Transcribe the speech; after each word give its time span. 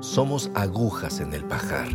Somos 0.00 0.48
agujas 0.54 1.18
en 1.18 1.32
el 1.32 1.44
pajar. 1.44 1.88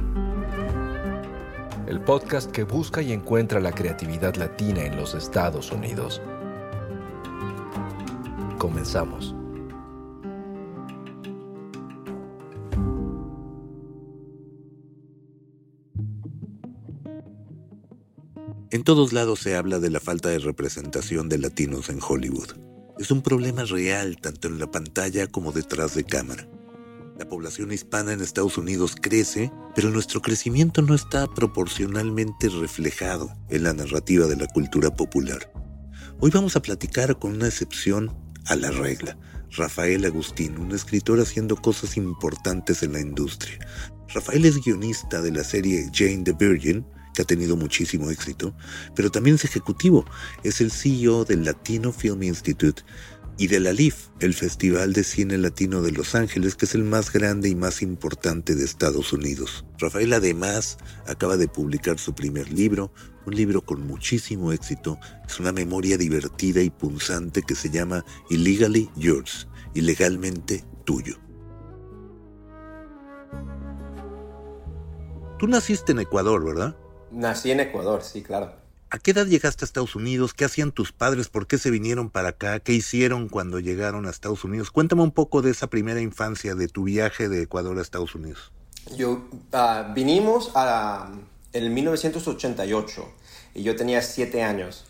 El 1.87 2.01
podcast 2.01 2.51
que 2.51 2.65
busca 2.65 3.01
y 3.01 3.13
encuentra 3.13 3.61
la 3.61 3.71
creatividad 3.71 4.35
latina 4.35 4.83
en 4.83 4.97
los 4.97 5.15
Estados 5.15 5.71
Unidos. 5.71 6.21
Comenzamos. 8.57 9.33
En 18.69 18.83
todos 18.83 19.13
lados 19.13 19.39
se 19.39 19.55
habla 19.55 19.79
de 19.79 19.89
la 19.89 20.01
falta 20.01 20.27
de 20.27 20.39
representación 20.39 21.29
de 21.29 21.37
latinos 21.37 21.87
en 21.87 21.99
Hollywood. 22.05 22.49
Es 22.99 23.11
un 23.11 23.21
problema 23.21 23.63
real 23.63 24.17
tanto 24.17 24.49
en 24.49 24.59
la 24.59 24.69
pantalla 24.69 25.27
como 25.27 25.53
detrás 25.53 25.95
de 25.95 26.03
cámara. 26.03 26.47
La 27.17 27.29
población 27.29 27.71
hispana 27.71 28.11
en 28.11 28.21
Estados 28.21 28.57
Unidos 28.57 28.95
crece, 28.99 29.51
pero 29.75 29.91
nuestro 29.91 30.19
crecimiento 30.21 30.81
no 30.81 30.95
está 30.95 31.27
proporcionalmente 31.27 32.49
reflejado 32.49 33.31
en 33.49 33.63
la 33.63 33.73
narrativa 33.73 34.25
de 34.25 34.35
la 34.35 34.47
cultura 34.47 34.89
popular. 34.89 35.53
Hoy 36.19 36.31
vamos 36.31 36.55
a 36.55 36.61
platicar 36.61 37.19
con 37.19 37.33
una 37.33 37.47
excepción 37.47 38.11
a 38.47 38.55
la 38.55 38.71
regla, 38.71 39.15
Rafael 39.51 40.05
Agustín, 40.05 40.57
un 40.57 40.71
escritor 40.71 41.19
haciendo 41.19 41.55
cosas 41.55 41.97
importantes 41.97 42.81
en 42.81 42.93
la 42.93 42.99
industria. 42.99 43.59
Rafael 44.11 44.45
es 44.45 44.59
guionista 44.63 45.21
de 45.21 45.31
la 45.31 45.43
serie 45.43 45.91
Jane 45.93 46.23
the 46.23 46.33
Virgin, 46.33 46.83
que 47.13 47.21
ha 47.21 47.25
tenido 47.25 47.55
muchísimo 47.55 48.09
éxito, 48.09 48.55
pero 48.95 49.11
también 49.11 49.35
es 49.35 49.45
ejecutivo. 49.45 50.03
Es 50.43 50.61
el 50.61 50.71
CEO 50.71 51.25
del 51.25 51.45
Latino 51.45 51.91
Film 51.91 52.23
Institute 52.23 52.81
y 53.37 53.47
de 53.47 53.59
la 53.59 53.73
LIF, 53.73 54.09
el 54.19 54.33
Festival 54.33 54.93
de 54.93 55.03
Cine 55.03 55.37
Latino 55.37 55.81
de 55.81 55.91
Los 55.91 56.15
Ángeles, 56.15 56.55
que 56.55 56.65
es 56.65 56.75
el 56.75 56.83
más 56.83 57.11
grande 57.11 57.49
y 57.49 57.55
más 57.55 57.81
importante 57.81 58.55
de 58.55 58.63
Estados 58.63 59.11
Unidos. 59.13 59.65
Rafael 59.79 60.13
además 60.13 60.77
acaba 61.07 61.37
de 61.37 61.47
publicar 61.47 61.97
su 61.99 62.13
primer 62.13 62.51
libro, 62.51 62.93
un 63.25 63.35
libro 63.35 63.61
con 63.61 63.85
muchísimo 63.87 64.51
éxito. 64.51 64.99
Es 65.27 65.39
una 65.39 65.51
memoria 65.51 65.97
divertida 65.97 66.61
y 66.61 66.69
punzante 66.69 67.41
que 67.41 67.55
se 67.55 67.69
llama 67.69 68.05
Illegally 68.29 68.89
Yours, 68.95 69.47
ilegalmente 69.73 70.63
tuyo. 70.85 71.17
Tú 75.39 75.47
naciste 75.47 75.91
en 75.91 75.99
Ecuador, 75.99 76.45
¿verdad? 76.45 76.77
Nací 77.11 77.51
en 77.51 77.59
Ecuador, 77.59 78.01
sí, 78.03 78.21
claro. 78.21 78.62
¿A 78.93 78.99
qué 78.99 79.09
edad 79.09 79.25
llegaste 79.25 79.63
a 79.63 79.65
Estados 79.65 79.95
Unidos? 79.95 80.35
¿Qué 80.35 80.45
hacían 80.45 80.71
tus 80.71 80.91
padres? 80.91 81.27
¿Por 81.27 81.47
qué 81.47 81.57
se 81.57 81.71
vinieron 81.71 82.11
para 82.11 82.29
acá? 82.29 82.59
¿Qué 82.59 82.73
hicieron 82.73 83.27
cuando 83.27 83.59
llegaron 83.59 84.05
a 84.05 84.11
Estados 84.11 84.43
Unidos? 84.43 84.69
Cuéntame 84.69 85.01
un 85.01 85.09
poco 85.09 85.41
de 85.41 85.49
esa 85.49 85.65
primera 85.65 85.99
infancia, 85.99 86.53
de 86.53 86.67
tu 86.67 86.83
viaje 86.83 87.27
de 87.27 87.41
Ecuador 87.41 87.79
a 87.79 87.81
Estados 87.81 88.13
Unidos. 88.13 88.51
Yo 88.95 89.27
ah, 89.51 89.91
vinimos 89.95 90.51
a, 90.53 91.09
en 91.53 91.73
1988 91.73 93.11
y 93.55 93.63
yo 93.63 93.75
tenía 93.75 93.99
siete 94.03 94.43
años. 94.43 94.85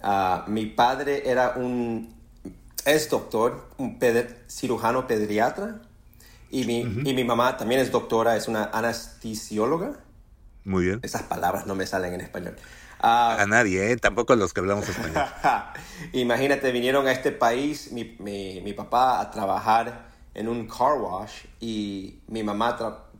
Ah, 0.00 0.46
mi 0.48 0.64
padre 0.64 1.28
era 1.28 1.52
un 1.54 2.08
es 2.86 3.10
doctor, 3.10 3.68
un 3.76 3.98
cirujano 4.48 5.06
pediatra 5.06 5.82
y 6.50 6.64
mi, 6.64 6.80
y 6.80 7.12
mi 7.12 7.24
mamá 7.24 7.58
también 7.58 7.82
es 7.82 7.92
doctora, 7.92 8.34
es 8.34 8.48
una 8.48 8.70
anestesióloga. 8.72 10.00
Muy 10.64 10.86
bien. 10.86 11.00
Esas 11.02 11.24
palabras 11.24 11.66
no 11.66 11.74
me 11.74 11.86
salen 11.86 12.14
en 12.14 12.22
español. 12.22 12.56
Ah, 13.02 13.36
a 13.40 13.46
nadie, 13.46 13.90
¿eh? 13.90 13.96
tampoco 13.96 14.36
los 14.36 14.52
que 14.52 14.60
hablamos 14.60 14.88
español. 14.88 15.24
Imagínate, 16.12 16.70
vinieron 16.70 17.06
a 17.08 17.12
este 17.12 17.32
país 17.32 17.90
mi, 17.90 18.16
mi, 18.20 18.60
mi, 18.60 18.72
papá 18.72 19.20
a 19.20 19.30
trabajar 19.30 20.08
en 20.34 20.48
un 20.48 20.68
car 20.68 20.98
wash 21.00 21.32
y 21.60 22.20
mi 22.28 22.44
mamá 22.44 22.78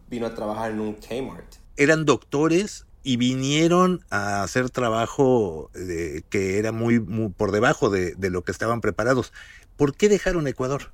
vino 0.09 0.27
a 0.27 0.35
trabajar 0.35 0.71
en 0.71 0.81
un 0.81 0.95
Kmart. 0.95 1.57
Eran 1.77 2.05
doctores 2.05 2.87
y 3.03 3.17
vinieron 3.17 4.05
a 4.11 4.45
hacer 4.45 4.71
trabajo 4.71 5.71
de, 5.75 6.25
que 6.31 6.59
era 6.59 6.71
muy, 6.71 7.01
muy 7.01 7.31
por 7.31 7.51
debajo 7.51 7.91
de, 7.91 8.15
de 8.15 8.31
lo 8.31 8.43
que 8.43 8.53
estaban 8.53 8.81
preparados. 8.81 9.33
¿Por 9.77 9.97
qué 9.97 10.09
dejaron 10.09 10.47
Ecuador? 10.47 10.93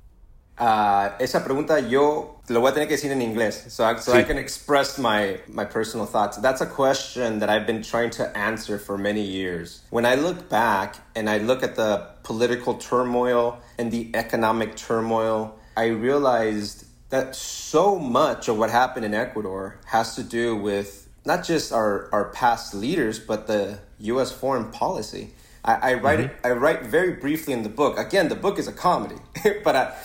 Uh, 0.59 1.15
esa 1.19 1.39
pregunta 1.39 1.79
yo 1.79 2.41
lo 2.49 2.59
voy 2.59 2.71
a 2.71 2.73
tener 2.73 2.89
que 2.89 2.97
decir 2.97 3.11
en 3.11 3.21
inglés, 3.21 3.71
so, 3.71 3.85
I, 3.85 3.97
so 3.97 4.11
sí. 4.11 4.19
I 4.19 4.23
can 4.23 4.37
express 4.37 4.99
my, 4.99 5.39
my 5.47 5.63
personal 5.63 6.05
thoughts. 6.05 6.35
That's 6.37 6.59
a 6.59 6.65
question 6.65 7.39
that 7.39 7.49
I've 7.49 7.65
been 7.65 7.81
trying 7.81 8.09
to 8.11 8.37
answer 8.37 8.77
for 8.77 8.97
many 8.97 9.21
years. 9.21 9.81
When 9.89 10.05
I 10.05 10.15
look 10.15 10.49
back 10.49 10.97
and 11.15 11.29
I 11.29 11.37
look 11.37 11.63
at 11.63 11.75
the 11.75 12.07
political 12.23 12.73
turmoil 12.73 13.59
and 13.77 13.89
the 13.89 14.11
economic 14.13 14.75
turmoil, 14.75 15.57
I 15.77 15.87
realized 15.87 16.85
that 17.09 17.35
so 17.35 17.97
much 17.97 18.49
of 18.49 18.57
what 18.57 18.69
happened 18.69 19.05
in 19.05 19.13
Ecuador 19.13 19.79
has 19.85 20.15
to 20.15 20.23
do 20.23 20.55
with 20.57 21.07
not 21.25 21.45
just 21.45 21.71
our, 21.71 22.09
our 22.11 22.25
past 22.31 22.73
leaders, 22.73 23.17
but 23.17 23.47
the 23.47 23.79
U.S. 23.99 24.31
foreign 24.31 24.71
policy. 24.71 25.31
I, 25.63 25.91
I 25.91 25.93
write 25.95 26.19
mm-hmm. 26.19 26.45
it, 26.45 26.51
I 26.51 26.51
write 26.51 26.83
very 26.83 27.13
briefly 27.13 27.53
in 27.53 27.63
the 27.63 27.69
book. 27.69 27.97
Again, 27.97 28.29
the 28.29 28.35
book 28.35 28.59
is 28.59 28.67
a 28.67 28.71
comedy, 28.71 29.17
but 29.63 29.75
I, 29.75 29.95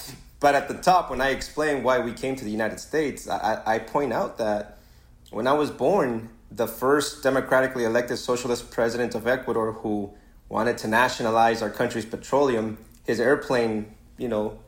but 0.45 0.55
at 0.55 0.69
the 0.69 0.75
top, 0.75 1.09
when 1.09 1.23
I 1.23 1.31
explain 1.31 1.83
why 1.83 2.01
we 2.01 2.13
came 2.13 2.37
to 2.37 2.45
the 2.45 2.51
United 2.51 2.79
States, 2.79 3.27
I, 3.27 3.63
I 3.65 3.79
point 3.79 4.13
out 4.13 4.37
that 4.37 4.77
when 5.31 5.47
I 5.47 5.55
was 5.55 5.71
born, 5.71 6.29
the 6.51 6.67
first 6.67 7.23
democratically 7.23 7.85
elected 7.85 8.19
socialist 8.19 8.71
president 8.71 9.15
of 9.15 9.27
Ecuador 9.27 9.73
who 9.73 10.13
wanted 10.51 10.77
to 10.83 10.87
nationalize 10.87 11.63
our 11.63 11.71
country's 11.71 12.05
petroleum, 12.05 12.77
his 13.07 13.21
airplane, 13.21 13.95
you 14.19 14.29
know, 14.29 14.59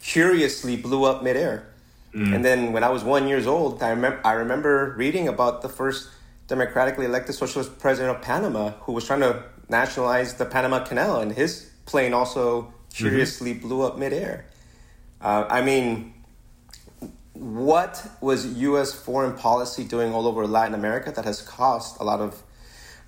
curiously 0.00 0.76
blew 0.76 1.02
up 1.02 1.24
midair. 1.24 1.66
Mm. 2.14 2.32
And 2.32 2.44
then 2.44 2.72
when 2.72 2.84
I 2.84 2.90
was 2.90 3.02
one 3.02 3.26
years 3.26 3.48
old, 3.48 3.82
I, 3.82 3.90
remember 3.90 4.20
I 4.24 4.34
remember 4.34 4.94
reading 4.96 5.26
about 5.26 5.62
the 5.62 5.68
first 5.68 6.10
democratically 6.46 7.06
elected 7.06 7.34
socialist 7.34 7.80
president 7.80 8.16
of 8.16 8.22
Panama 8.22 8.70
who 8.82 8.92
was 8.92 9.04
trying 9.04 9.22
to 9.22 9.42
nationalize 9.68 10.34
the 10.34 10.46
Panama 10.46 10.84
Canal, 10.84 11.18
and 11.22 11.32
his 11.32 11.72
plane 11.86 12.14
also 12.14 12.72
curiously 12.96 13.52
mm-hmm. 13.52 13.68
blew 13.68 13.82
up 13.82 13.98
midair. 13.98 14.46
Uh, 15.20 15.46
I 15.48 15.62
mean, 15.62 16.14
what 17.32 18.06
was 18.20 18.46
U.S. 18.46 18.92
foreign 18.92 19.36
policy 19.36 19.84
doing 19.84 20.12
all 20.12 20.26
over 20.26 20.46
Latin 20.46 20.74
America 20.74 21.12
that 21.12 21.24
has 21.24 21.42
caused 21.42 22.00
a 22.00 22.04
lot 22.04 22.20
of 22.20 22.42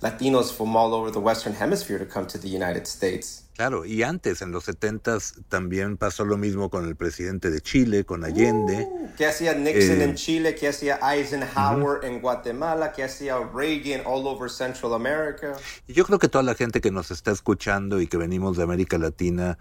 Latinos 0.01 0.55
from 0.55 0.75
all 0.75 0.93
over 0.93 1.11
the 1.11 1.19
Western 1.19 1.53
Hemisphere 1.53 1.97
to 1.99 2.05
come 2.05 2.25
to 2.27 2.37
the 2.37 2.47
United 2.47 2.87
States? 2.87 3.43
Claro, 3.59 3.83
y 3.83 4.03
antes, 4.03 4.41
en 4.41 4.51
los 4.51 4.63
70 4.63 5.17
también 5.49 5.97
pasó 5.97 6.23
lo 6.23 6.37
mismo 6.37 6.69
con 6.69 6.85
el 6.87 6.95
presidente 6.95 7.49
de 7.49 7.59
Chile, 7.59 8.05
con 8.05 8.23
Allende. 8.23 8.87
Uh, 8.89 9.09
¿Qué 9.17 9.25
hacía 9.25 9.53
Nixon 9.53 9.99
eh, 9.99 10.03
en 10.05 10.15
Chile? 10.15 10.55
¿Qué 10.55 10.69
hacía 10.69 10.97
Eisenhower 11.03 11.99
uh 11.99 12.01
-huh. 12.01 12.07
en 12.07 12.21
Guatemala? 12.21 12.93
¿Qué 12.93 13.03
hacía 13.03 13.35
Reagan 13.53 14.03
all 14.05 14.25
over 14.25 14.49
Central 14.49 14.93
America? 14.93 15.57
Y 15.87 15.91
yo 15.91 16.05
creo 16.05 16.19
que 16.19 16.29
toda 16.29 16.41
la 16.41 16.55
gente 16.55 16.79
que 16.79 16.89
nos 16.89 17.11
está 17.11 17.31
escuchando 17.31 17.99
y 17.99 18.07
que 18.07 18.15
venimos 18.15 18.55
de 18.55 18.63
América 18.63 18.97
Latina, 18.97 19.57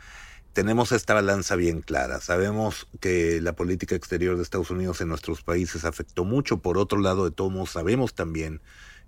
tenemos 0.53 0.93
esta 0.93 1.15
balanza 1.15 1.56
bien 1.56 1.81
clara. 1.81 2.21
Sabemos 2.21 2.87
que 3.01 3.41
la 3.41 3.55
política 3.55 3.97
exterior 3.97 4.37
de 4.37 4.44
Estados 4.44 4.71
Unidos 4.71 5.01
en 5.01 5.09
nuestros 5.09 5.43
países 5.43 5.85
afectó 5.85 6.25
mucho. 6.25 6.59
Por 6.59 6.79
otro 6.79 7.01
lado, 7.01 7.25
de 7.25 7.33
todos 7.33 7.51
modos, 7.51 7.71
sabemos 7.71 8.15
también 8.15 8.61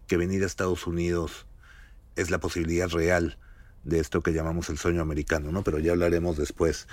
que 0.08 0.16
venir 0.16 0.42
a 0.42 0.46
Estados 0.46 0.84
Unidos 0.88 1.46
es 2.16 2.32
la 2.32 2.40
posibilidad 2.40 2.88
real 2.88 3.38
de 3.84 4.00
esto 4.00 4.22
que 4.22 4.32
llamamos 4.32 4.68
el 4.68 4.78
sueño 4.78 5.02
americano, 5.02 5.52
¿no? 5.52 5.62
Pero 5.62 5.78
ya 5.78 5.92
hablaremos 5.92 6.36
después. 6.36 6.86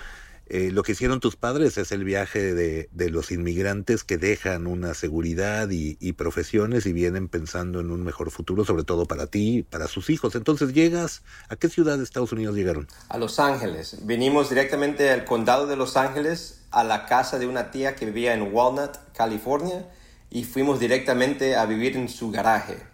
Eh, 0.50 0.70
lo 0.72 0.82
que 0.82 0.92
hicieron 0.92 1.20
tus 1.20 1.36
padres 1.36 1.76
es 1.76 1.92
el 1.92 2.04
viaje 2.04 2.54
de, 2.54 3.10
los 3.10 3.30
inmigrantes 3.30 4.02
que 4.02 4.16
dejan 4.16 4.66
una 4.66 4.94
seguridad 4.94 5.68
y, 5.70 5.94
profesiones 6.14 6.86
y 6.86 6.94
vienen 6.94 7.28
pensando 7.28 7.80
en 7.80 7.90
un 7.90 8.02
mejor 8.02 8.30
futuro, 8.30 8.64
sobre 8.64 8.82
todo 8.82 9.04
para 9.04 9.26
ti, 9.26 9.62
para 9.68 9.88
sus 9.88 10.08
hijos. 10.08 10.34
Entonces 10.34 10.72
llegas, 10.72 11.22
¿a 11.50 11.56
qué 11.56 11.68
ciudad 11.68 11.98
de 11.98 12.04
Estados 12.04 12.32
Unidos 12.32 12.56
llegaron? 12.56 12.88
A 13.10 13.18
Los 13.18 13.38
Ángeles. 13.38 13.98
Vinimos 14.06 14.48
directamente 14.48 15.10
al 15.10 15.26
condado 15.26 15.66
de 15.66 15.76
Los 15.76 15.98
Ángeles, 15.98 16.62
a 16.70 16.82
la 16.82 17.04
casa 17.04 17.38
de 17.38 17.46
una 17.46 17.70
tía 17.70 17.94
que 17.94 18.06
vivía 18.06 18.32
en 18.32 18.54
Walnut, 18.54 18.96
California, 19.14 19.86
y 20.30 20.44
fuimos 20.44 20.80
directamente 20.80 21.56
a 21.56 21.66
vivir 21.66 21.94
en 21.96 22.08
su 22.08 22.30
garaje. 22.30 22.87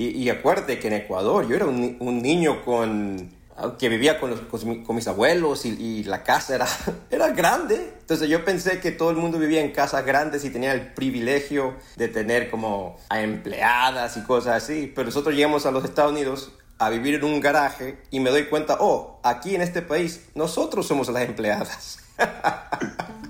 Y, 0.00 0.28
acuérdate 0.30 0.78
que 0.78 0.86
en 0.86 0.92
Ecuador 0.92 1.48
yo 1.48 1.56
era 1.56 1.66
un 1.66 2.22
niño 2.22 2.64
con 2.64 3.36
que 3.78 3.88
vivía 3.88 4.20
con, 4.20 4.36
con, 4.84 4.96
mis 4.96 5.08
abuelos 5.08 5.64
y, 5.66 6.04
la 6.04 6.22
casa 6.22 6.54
era, 6.54 6.66
era 7.10 7.28
grande. 7.30 7.94
Entonces 8.00 8.28
yo 8.28 8.44
pensé 8.44 8.80
que 8.80 8.92
todo 8.92 9.10
el 9.10 9.16
mundo 9.16 9.38
vivía 9.38 9.60
en 9.60 9.72
casas 9.72 10.04
grandes 10.04 10.44
y 10.44 10.50
tenía 10.50 10.72
el 10.72 10.92
privilegio 10.94 11.74
de 11.96 12.08
tener 12.08 12.50
como 12.50 12.96
a 13.08 13.20
empleadas 13.20 14.16
y 14.16 14.22
cosas 14.22 14.62
así. 14.62 14.92
Pero 14.94 15.06
nosotros 15.06 15.34
llegamos 15.34 15.66
a 15.66 15.70
los 15.70 15.84
Estados 15.84 16.12
Unidos 16.12 16.52
a 16.78 16.90
vivir 16.90 17.16
en 17.16 17.24
un 17.24 17.40
garaje 17.40 17.98
y 18.10 18.20
me 18.20 18.30
doy 18.30 18.44
cuenta, 18.44 18.76
oh, 18.80 19.18
aquí 19.24 19.56
en 19.56 19.62
este 19.62 19.82
país 19.82 20.26
nosotros 20.34 20.86
somos 20.86 21.08
las 21.08 21.24
empleadas. 21.24 21.98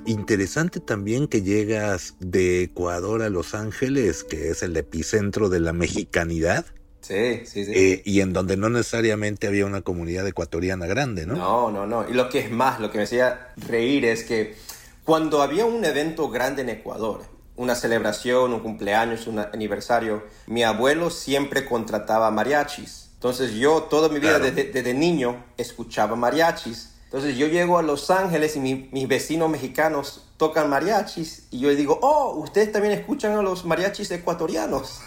Interesante 0.07 0.81
también 0.81 1.29
que 1.29 1.43
llegas 1.43 2.15
de 2.19 2.63
Ecuador 2.63 3.23
a 3.23 3.29
Los 3.29 3.55
Ángeles, 3.55 4.25
que 4.25 4.51
es 4.51 4.63
el 4.63 4.77
epicentro 4.77 5.49
de 5.49 5.61
la 5.61 5.73
mexicanidad 5.73 6.65
Sí, 7.09 7.47
sí, 7.47 7.65
sí. 7.65 7.73
Eh, 7.75 8.03
y 8.05 8.21
en 8.21 8.35
donde 8.35 8.59
no 8.59 8.69
necesariamente 8.69 9.47
había 9.47 9.65
una 9.65 9.81
comunidad 9.81 10.27
ecuatoriana 10.27 10.87
grande, 10.87 11.25
¿no? 11.25 11.37
No, 11.37 11.71
no, 11.71 11.87
no. 11.87 12.07
Y 12.07 12.13
lo 12.13 12.29
que 12.29 12.41
es 12.41 12.51
más, 12.51 12.81
lo 12.81 12.91
que 12.91 12.99
me 12.99 13.05
hacía 13.05 13.49
reír 13.57 14.05
es 14.05 14.25
que 14.25 14.57
cuando 15.05 15.41
había 15.41 15.65
un 15.65 15.83
evento 15.87 16.29
grande 16.29 16.61
en 16.61 16.69
Ecuador, 16.69 17.23
una 17.57 17.75
celebración, 17.75 18.53
un 18.53 18.61
cumpleaños, 18.61 19.27
un 19.27 19.39
aniversario, 19.39 20.25
mi 20.47 20.65
abuelo 20.65 21.09
siempre 21.09 21.65
contrataba 21.65 22.31
mariachis. 22.31 23.09
Entonces 23.15 23.55
yo 23.55 23.85
toda 23.85 24.11
mi 24.11 24.21
vida 24.21 24.39
desde, 24.39 24.93
niño 24.93 25.45
escuchaba 25.57 26.15
mariachis. 26.15 26.91
Entonces 27.09 27.39
yo 27.39 27.47
llego 27.47 27.79
a 27.79 27.83
Los 27.83 28.11
Ángeles 28.11 28.55
y 28.55 28.61
mis 28.61 29.09
vecinos 29.09 29.49
mexicanos 29.49 30.27
tocan 30.37 30.69
mariachis 30.69 31.49
y 31.51 31.59
yo 31.59 31.71
les 31.71 31.79
digo, 31.79 31.99
oh, 32.03 32.37
ustedes 32.37 32.71
también 32.71 32.93
escuchan 32.93 33.33
a 33.33 33.41
los 33.41 33.65
mariachis 33.65 34.11
ecuatorianos. 34.11 35.01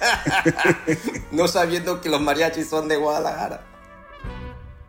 no 1.30 1.46
sabiendo 1.46 2.00
que 2.00 2.08
los 2.08 2.20
mariachis 2.20 2.68
son 2.68 2.88
de 2.88 2.96
Guadalajara. 2.96 3.64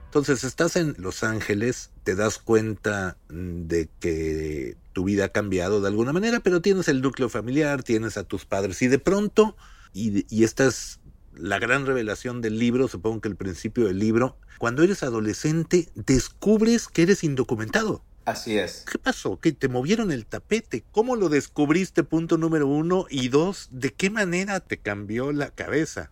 Entonces 0.06 0.44
estás 0.44 0.78
en 0.78 0.96
Los 0.98 1.24
Ángeles, 1.24 1.92
te 2.04 2.16
das 2.16 2.40
cuenta 2.40 3.18
de 3.30 3.88
que 4.00 4.78
tu 4.94 5.04
vida 5.04 5.26
ha 5.26 5.30
cambiado 5.30 5.80
de 5.80 5.90
alguna 5.90 6.12
manera, 6.12 6.40
pero 6.40 6.60
tienes 6.60 6.88
el 6.88 7.04
núcleo 7.04 7.30
familiar, 7.30 7.84
tienes 7.84 8.18
a 8.18 8.24
tus 8.24 8.46
padres 8.46 8.82
y 8.82 8.88
de 8.88 8.98
pronto, 8.98 9.56
y, 9.94 10.26
y 10.36 10.44
esta 10.44 10.66
es 10.66 11.00
la 11.40 11.60
gran 11.60 11.86
revelación 11.86 12.42
del 12.42 12.60
libro, 12.60 12.88
supongo 12.88 13.22
que 13.22 13.30
el 13.30 13.36
principio 13.36 13.86
del 13.86 14.00
libro, 14.00 14.38
cuando 14.58 14.84
eres 14.84 15.04
adolescente 15.04 15.90
descubres 15.96 16.88
que 16.88 17.04
eres 17.04 17.24
indocumentado. 17.24 18.04
Así 18.26 18.58
es. 18.58 18.84
¿Qué 18.92 19.00
pasó? 19.00 19.40
¿Que 19.40 19.54
te 19.54 19.70
movieron 19.70 20.12
el 20.12 20.26
tapete? 20.26 20.84
¿Cómo 20.92 21.16
lo 21.16 21.30
descubriste? 21.30 22.04
Punto 22.04 22.38
número 22.38 22.68
uno. 22.68 23.06
Y 23.10 23.30
dos, 23.30 23.70
¿de 23.72 23.94
qué 23.94 24.10
manera 24.10 24.60
te 24.60 24.78
cambió 24.78 25.32
la 25.32 25.50
cabeza? 25.50 26.12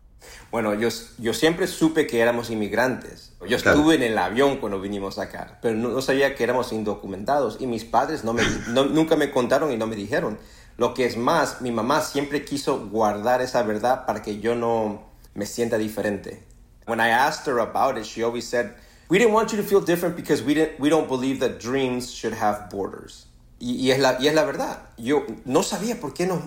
Bueno, 0.50 0.74
yo, 0.76 0.88
yo 1.18 1.34
siempre 1.34 1.68
supe 1.68 2.08
que 2.08 2.22
éramos 2.22 2.50
inmigrantes. 2.50 3.34
Yo 3.48 3.58
estuve 3.58 3.96
en 3.96 4.04
el 4.04 4.18
avión 4.18 4.58
cuando 4.58 4.80
vinimos 4.80 5.20
acá, 5.20 5.60
pero 5.62 5.76
no, 5.76 6.02
sabía 6.02 6.36
que 6.36 6.44
éramos 6.44 6.72
indocumentados 6.72 7.58
y 7.60 7.68
mis 7.68 7.84
padres 7.84 8.24
no 8.24 8.34
me, 8.34 8.44
nunca 8.70 9.16
me 9.18 9.30
contaron 9.30 9.72
y 9.72 9.78
no 9.78 9.86
me 9.86 9.96
dijeron. 9.96 10.40
Lo 10.78 10.94
que 10.94 11.06
es 11.06 11.18
más, 11.18 11.62
mi 11.62 11.72
mamá 11.72 12.02
siempre 12.02 12.44
quiso 12.44 12.88
guardar 12.88 13.42
esa 13.42 13.64
verdad 13.64 14.06
para 14.06 14.22
que 14.22 14.40
yo 14.40 14.56
no 14.56 15.15
me 15.36 15.46
sienta 15.46 15.78
diferente. 15.78 16.44
When 16.88 17.00
I 17.00 17.10
asked 17.10 17.46
her 17.48 17.60
about 17.60 17.98
it, 17.98 18.06
she 18.06 18.24
always 18.24 18.48
said, 18.48 18.74
We 19.08 19.20
didn't 19.20 19.34
want 19.34 19.52
you 19.52 19.58
to 19.58 19.64
feel 19.64 19.82
different 19.82 20.16
because 20.16 20.42
we, 20.42 20.56
didn't, 20.56 20.80
we 20.80 20.90
don't 20.90 21.08
believe 21.08 21.40
that 21.42 21.60
dreams 21.60 22.12
should 22.12 22.34
have 22.34 22.72
borders. 22.72 23.28
Y, 23.60 23.76
y, 23.78 23.92
es 23.92 24.00
la, 24.00 24.18
y 24.20 24.28
es 24.28 24.34
la 24.34 24.44
verdad. 24.46 24.80
Yo 24.98 25.26
no 25.46 25.62
sabía 25.62 26.00
por 26.00 26.14
qué 26.14 26.26
nos 26.26 26.42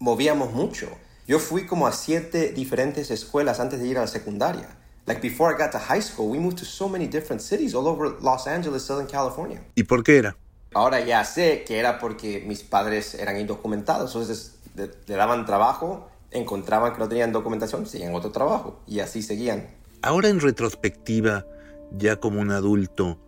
movíamos 0.00 0.52
mucho. 0.52 0.88
Yo 1.28 1.38
fui 1.38 1.66
como 1.66 1.86
a 1.86 1.92
siete 1.92 2.52
diferentes 2.52 3.12
escuelas 3.12 3.60
antes 3.60 3.78
de 3.78 3.86
ir 3.86 3.96
a 3.98 4.00
la 4.00 4.06
secundaria. 4.08 4.76
Like 5.06 5.22
before 5.22 5.54
I 5.54 5.56
got 5.56 5.70
to 5.72 5.78
high 5.78 6.02
school, 6.02 6.28
we 6.28 6.38
moved 6.40 6.58
to 6.58 6.64
so 6.64 6.88
many 6.88 7.06
different 7.06 7.42
cities 7.42 7.74
all 7.74 7.86
over 7.86 8.08
Los 8.20 8.48
Angeles, 8.48 8.84
Southern 8.84 9.06
California. 9.06 9.60
¿Y 9.76 9.84
por 9.84 10.02
qué 10.02 10.18
era? 10.18 10.36
Ahora 10.74 11.00
ya 11.00 11.24
sé 11.24 11.64
que 11.64 11.78
era 11.78 12.00
porque 12.00 12.42
mis 12.44 12.62
padres 12.64 13.14
eran 13.14 13.38
indocumentados. 13.38 14.10
Entonces 14.10 14.56
le 14.74 15.14
daban 15.14 15.46
trabajo, 15.46 16.09
encontraban 16.30 16.92
que 16.92 16.98
no 16.98 17.08
tenían 17.08 17.32
documentación, 17.32 17.86
seguían 17.86 18.14
otro 18.14 18.30
trabajo 18.30 18.80
y 18.86 19.00
así 19.00 19.22
seguían. 19.22 19.68
Ahora 20.02 20.28
en 20.28 20.40
retrospectiva, 20.40 21.46
ya 21.90 22.16
como 22.16 22.40
un 22.40 22.50
adulto, 22.50 23.18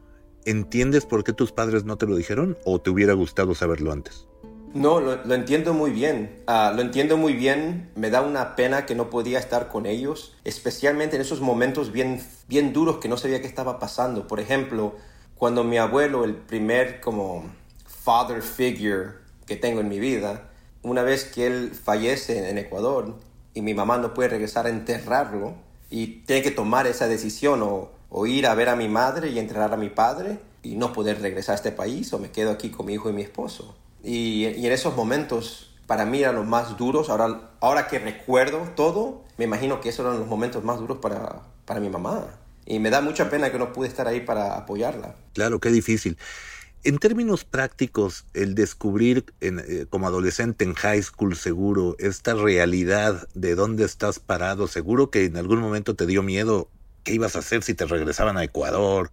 ¿entiendes 0.44 1.04
por 1.04 1.25
qué 1.25 1.32
tus 1.32 1.52
padres 1.52 1.84
no 1.84 1.96
te 1.96 2.06
lo 2.06 2.16
dijeron 2.16 2.56
o 2.64 2.81
te 2.81 2.90
hubiera 2.90 3.12
gustado 3.14 3.54
saberlo 3.54 3.93
antes? 3.93 4.26
No, 4.75 5.00
lo, 5.00 5.34
entiendo 5.34 5.75
muy 5.75 5.90
bien. 5.90 6.43
Ah, 6.46 6.72
lo 6.75 6.81
entiendo 6.81 7.19
muy 7.19 7.34
bien. 7.34 7.90
Me 7.94 8.08
da 8.08 8.22
una 8.22 8.56
pena 8.56 8.87
que 8.87 8.94
no 8.94 9.10
podía 9.10 9.38
estar 9.38 9.69
con 9.69 9.84
ellos, 9.84 10.34
especialmente 10.44 11.16
en 11.16 11.22
esos 11.22 11.43
momentos 11.43 11.93
bien, 11.93 12.22
bien 12.49 12.72
duros 12.72 12.96
que 12.96 13.08
no 13.08 13.19
sabía 13.19 13.43
qué 13.43 13.46
estaba 13.46 13.78
pasando. 13.78 14.26
Por 14.26 14.40
ejemplo, 14.40 14.96
cuando 15.37 15.62
mi 15.62 15.76
abuelo, 15.76 16.25
el 16.25 16.37
primer 16.37 17.00
como 17.00 17.44
father 17.84 18.40
figure 18.40 19.10
que 19.46 19.56
tengo 19.56 19.81
en 19.81 19.88
mi 19.90 20.00
vida, 20.00 20.51
una 20.82 21.02
vez 21.02 21.25
que 21.25 21.46
él 21.46 21.73
fallece 21.73 22.50
en 22.50 22.58
Ecuador 22.58 23.14
y 23.55 23.62
mi 23.62 23.75
mamá 23.75 23.99
no 23.99 24.14
puede 24.14 24.31
regresar 24.31 24.67
a 24.67 24.70
enterrarlo 24.70 25.55
y 25.90 26.23
tiene 26.25 26.43
que 26.43 26.50
tomar 26.50 26.87
esa 26.87 27.06
decisión 27.08 27.62
o 27.62 27.90
o 28.14 28.26
ir 28.26 28.46
a 28.46 28.55
ver 28.55 28.69
a 28.69 28.76
mi 28.76 28.88
madre 28.88 29.31
y 29.31 29.38
entrenar 29.38 29.73
a 29.73 29.76
mi 29.79 29.88
padre 29.88 30.38
y 30.62 30.76
no 30.76 30.93
poder 30.93 31.20
regresar 31.23 31.55
a 31.55 31.56
este 31.56 31.73
país 31.73 32.12
o 32.12 32.19
me 32.19 32.31
quedo 32.31 32.50
aquí 32.50 32.70
con 32.70 32.87
mi 32.87 32.94
hijo 32.94 33.08
y 33.08 33.14
mi 33.14 33.23
esposo. 33.23 33.75
Y, 34.05 34.44
en 34.44 34.70
esos 34.70 34.94
momentos 34.94 35.70
para 35.87 36.05
mí 36.05 36.20
eran 36.20 36.34
los 36.34 36.46
más 36.46 36.76
duros. 36.76 37.08
Ahora, 37.08 37.50
ahora 37.61 37.88
que 37.88 37.99
recuerdo 37.99 38.69
todo, 38.76 39.25
me 39.38 39.46
imagino 39.46 39.81
que 39.81 39.88
esos 39.88 40.05
eran 40.05 40.19
los 40.19 40.28
momentos 40.28 40.62
más 40.62 40.78
duros 40.78 40.99
para, 40.99 41.40
para 41.64 41.81
mi 41.81 41.88
mamá. 41.88 42.26
Y 42.67 42.78
me 42.78 42.90
da 42.90 43.00
mucha 43.00 43.31
pena 43.31 43.50
que 43.50 43.58
no 43.58 43.73
pude 43.73 43.88
estar 43.88 44.06
ahí 44.06 44.20
para 44.20 44.56
apoyarla. 44.56 45.14
Claro, 45.32 45.58
qué 45.58 45.70
difícil. 45.70 46.18
En 46.84 46.98
términos 46.98 47.44
prácticos, 47.44 48.26
el 48.34 48.54
descubrir 48.54 49.32
eh, 49.40 49.86
como 49.88 50.06
adolescente 50.06 50.64
en 50.64 50.74
high 50.74 51.02
school 51.02 51.36
seguro 51.36 51.94
esta 51.98 52.34
realidad 52.34 53.28
de 53.34 53.54
dónde 53.54 53.84
estás 53.84 54.18
parado, 54.18 54.66
seguro 54.66 55.10
que 55.10 55.24
en 55.24 55.36
algún 55.36 55.60
momento 55.60 55.94
te 55.94 56.06
dio 56.06 56.22
miedo 56.22 56.68
¿Qué 57.04 57.14
ibas 57.14 57.34
a 57.34 57.40
hacer 57.40 57.64
si 57.64 57.74
te 57.74 57.84
regresaban 57.84 58.36
a 58.36 58.44
Ecuador? 58.44 59.10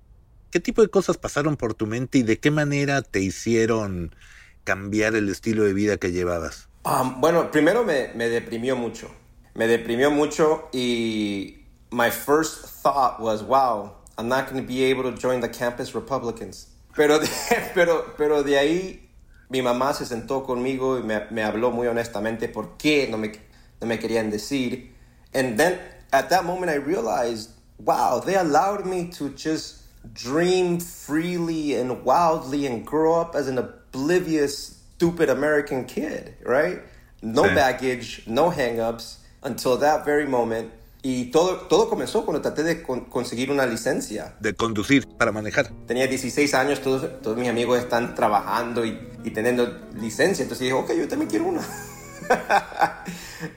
¿Qué 0.52 0.60
tipo 0.60 0.82
de 0.84 0.90
cosas 0.90 1.18
pasaron 1.18 1.58
por 1.58 1.74
tu 1.74 1.88
mente 1.88 2.20
y 2.20 2.24
de 2.24 2.40
qué 2.40 2.52
manera 2.52 3.02
te 3.02 3.20
hicieron 3.20 4.16
cambiar 4.64 5.16
el 5.16 5.30
estilo 5.30 5.64
de 5.64 5.74
vida 5.74 5.98
que 5.98 6.12
llevabas? 6.12 6.70
Um, 6.86 7.20
bueno, 7.20 7.50
primero 7.50 7.84
me, 7.84 8.12
me 8.14 8.30
deprimió 8.30 8.76
mucho. 8.76 9.10
Me 9.56 9.68
deprimió 9.68 10.12
mucho 10.12 10.70
y 10.72 11.66
my 11.92 12.12
first 12.12 12.84
thought 12.84 13.20
was, 13.20 13.42
wow, 13.42 13.92
I'm 14.18 14.28
not 14.28 14.50
going 14.50 14.62
to 14.62 14.68
be 14.68 14.84
able 14.84 15.04
to 15.04 15.18
join 15.20 15.42
the 15.42 15.50
campus 15.50 15.96
Republicans. 15.96 16.68
Pero 16.96 17.20
de, 17.20 17.28
pero, 17.74 18.14
pero 18.18 18.44
de 18.44 18.58
ahí 18.58 19.10
mi 19.50 19.62
mamá 19.62 19.94
se 19.94 20.06
sentó 20.06 20.44
conmigo 20.44 21.00
y 21.00 21.04
me, 21.04 21.26
me 21.32 21.44
habló 21.44 21.72
muy 21.72 21.88
honestamente 21.88 22.48
por 22.50 22.78
qué 22.78 23.08
no 23.10 23.18
me, 23.18 23.32
no 23.82 23.88
me 23.88 24.00
querían 24.00 24.30
decir. 24.30 24.92
And 25.34 25.58
then 25.58 25.80
at 26.12 26.30
that 26.30 26.46
moment 26.46 26.72
I 26.72 26.76
realized 26.76 27.52
wow, 27.80 28.20
they 28.20 28.36
allowed 28.36 28.86
me 28.86 29.10
to 29.10 29.30
just 29.30 29.78
dream 30.14 30.80
freely 30.80 31.76
and 31.76 32.04
wildly 32.04 32.66
and 32.66 32.86
grow 32.86 33.20
up 33.20 33.36
as 33.36 33.48
an 33.48 33.58
oblivious, 33.58 34.82
stupid 34.96 35.30
American 35.30 35.86
kid, 35.86 36.36
right? 36.44 36.82
No 37.22 37.44
baggage, 37.44 38.24
no 38.28 38.50
hangups 38.50 39.18
until 39.44 39.78
that 39.78 40.06
very 40.06 40.26
moment. 40.26 40.72
Y 41.02 41.32
todo, 41.32 41.68
todo 41.68 41.90
comenzó 41.90 42.26
cuando 42.26 42.42
traté 42.42 42.64
de 42.64 42.84
con, 42.84 43.06
conseguir 43.06 43.52
una 43.52 43.66
licencia. 43.66 44.36
De 44.40 44.54
conducir, 44.54 45.08
para 45.18 45.32
manejar. 45.32 45.72
Tenía 45.88 46.08
16 46.08 46.54
años, 46.54 46.82
todos, 46.82 47.22
todos 47.22 47.38
mis 47.38 47.48
amigos 47.48 47.80
están 47.80 48.16
trabajando 48.16 48.86
y, 48.86 49.00
y 49.24 49.32
teniendo 49.32 49.88
licencia. 49.96 50.44
Entonces 50.44 50.66
dije, 50.66 50.74
ok, 50.74 50.92
yo 50.94 51.08
también 51.08 51.30
quiero 51.30 51.46
una. 51.46 51.62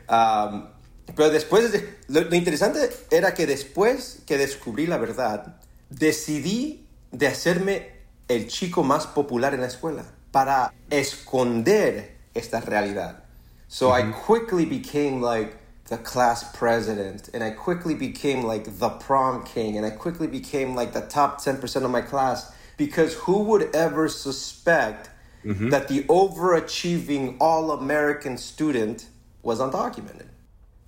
um, 0.08 0.66
Pero 1.14 1.30
después, 1.30 1.72
de, 1.72 1.98
lo, 2.08 2.34
interesante 2.34 2.90
era 3.10 3.34
que 3.34 3.46
después 3.46 4.20
que 4.26 4.38
descubrí 4.38 4.86
la 4.86 4.98
verdad, 4.98 5.56
decidí 5.90 6.86
de 7.10 7.26
hacerme 7.26 7.90
el 8.28 8.48
chico 8.48 8.82
más 8.82 9.06
popular 9.06 9.52
en 9.52 9.60
la 9.60 9.66
escuela 9.66 10.04
para 10.30 10.72
esconder 10.90 12.16
esta 12.34 12.60
realidad. 12.60 13.24
So 13.68 13.96
I 13.96 14.12
quickly 14.26 14.64
became 14.64 15.20
like 15.20 15.54
the 15.92 15.98
class 15.98 16.40
president 16.56 17.28
and 17.34 17.44
I 17.44 17.50
quickly 17.50 17.94
became 17.94 18.44
like 18.44 18.64
the 18.78 18.88
prom 18.88 19.44
king 19.44 19.76
and 19.76 19.84
I 19.84 19.90
quickly 19.90 20.26
became 20.26 20.74
like 20.74 20.94
the 20.94 21.02
top 21.02 21.38
10% 21.38 21.84
of 21.84 21.90
my 21.90 22.00
class 22.00 22.50
because 22.78 23.12
who 23.24 23.38
would 23.50 23.64
ever 23.76 24.08
suspect 24.08 25.10
mm-hmm. 25.44 25.68
that 25.68 25.88
the 25.88 26.04
overachieving 26.04 27.36
all 27.40 27.72
American 27.72 28.38
student 28.38 29.04
was 29.42 29.60
undocumented? 29.60 30.30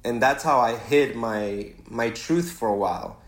And 0.07 0.23
that's 0.23 0.43
how 0.43 0.59
I 0.59 0.75
hid 0.77 1.17
my, 1.17 1.75
my 1.87 2.09
truth 2.09 2.51
for 2.51 2.69
a 2.69 2.79
while. 2.85 3.21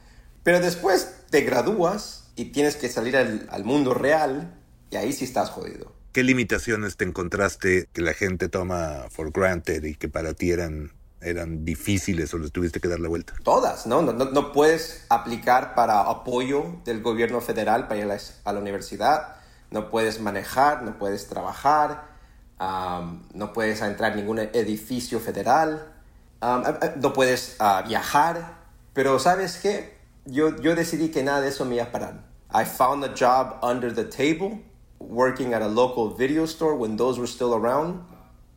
Pero 0.44 0.60
después 0.60 1.28
te 1.30 1.42
gradúas 1.42 2.22
y 2.36 2.52
tienes 2.52 2.76
que 2.76 2.88
salir 2.88 3.16
al, 3.18 3.46
al 3.50 3.64
mundo 3.64 3.92
real 3.92 4.50
y 4.90 4.96
ahí 4.96 5.12
sí 5.12 5.26
estás 5.26 5.50
jodido. 5.50 5.92
¿Qué 6.12 6.22
limitaciones 6.22 6.96
te 6.96 7.04
encontraste 7.04 7.88
que 7.92 8.00
la 8.00 8.14
gente 8.14 8.48
toma 8.48 9.10
for 9.10 9.30
granted 9.30 9.84
y 9.84 9.94
que 9.94 10.08
para 10.08 10.32
ti 10.32 10.50
eran 10.50 10.95
eran 11.20 11.64
difíciles 11.64 12.32
o 12.34 12.38
les 12.38 12.52
tuviste 12.52 12.80
que 12.80 12.88
dar 12.88 13.00
la 13.00 13.08
vuelta? 13.08 13.34
Todas, 13.42 13.86
¿no? 13.86 14.02
No, 14.02 14.12
no, 14.12 14.52
puedes 14.52 15.04
aplicar 15.08 15.74
para 15.74 16.02
apoyo 16.02 16.76
del 16.84 17.02
gobierno 17.02 17.40
federal 17.40 17.88
para 17.88 18.00
ir 18.00 18.10
a 18.44 18.52
la, 18.52 18.60
universidad, 18.60 19.36
no 19.70 19.90
puedes 19.90 20.20
manejar, 20.20 20.82
no 20.82 20.98
puedes 20.98 21.28
trabajar, 21.28 22.04
no 22.58 23.52
puedes 23.52 23.80
entrar 23.82 24.12
en 24.12 24.18
ningún 24.18 24.38
edificio 24.38 25.20
federal, 25.20 25.92
no 26.40 27.12
puedes 27.12 27.56
ah, 27.58 27.82
viajar, 27.86 28.58
pero 28.92 29.18
¿sabes 29.18 29.58
qué? 29.58 29.96
Yo, 30.24 30.56
yo 30.56 30.74
decidí 30.74 31.10
que 31.10 31.22
nada 31.22 31.40
de 31.40 31.48
eso 31.48 31.64
me 31.64 31.76
iba 31.76 31.84
a 31.84 31.92
parar. 31.92 32.24
I 32.52 32.64
found 32.64 33.04
a 33.04 33.12
job 33.14 33.58
under 33.62 33.92
the 33.92 34.04
table 34.04 34.62
working 34.98 35.52
at 35.52 35.62
a 35.62 35.68
local 35.68 36.14
video 36.14 36.46
store 36.46 36.74
when 36.74 36.96
those 36.96 37.18
were 37.18 37.26
still 37.26 37.54
around. 37.54 38.04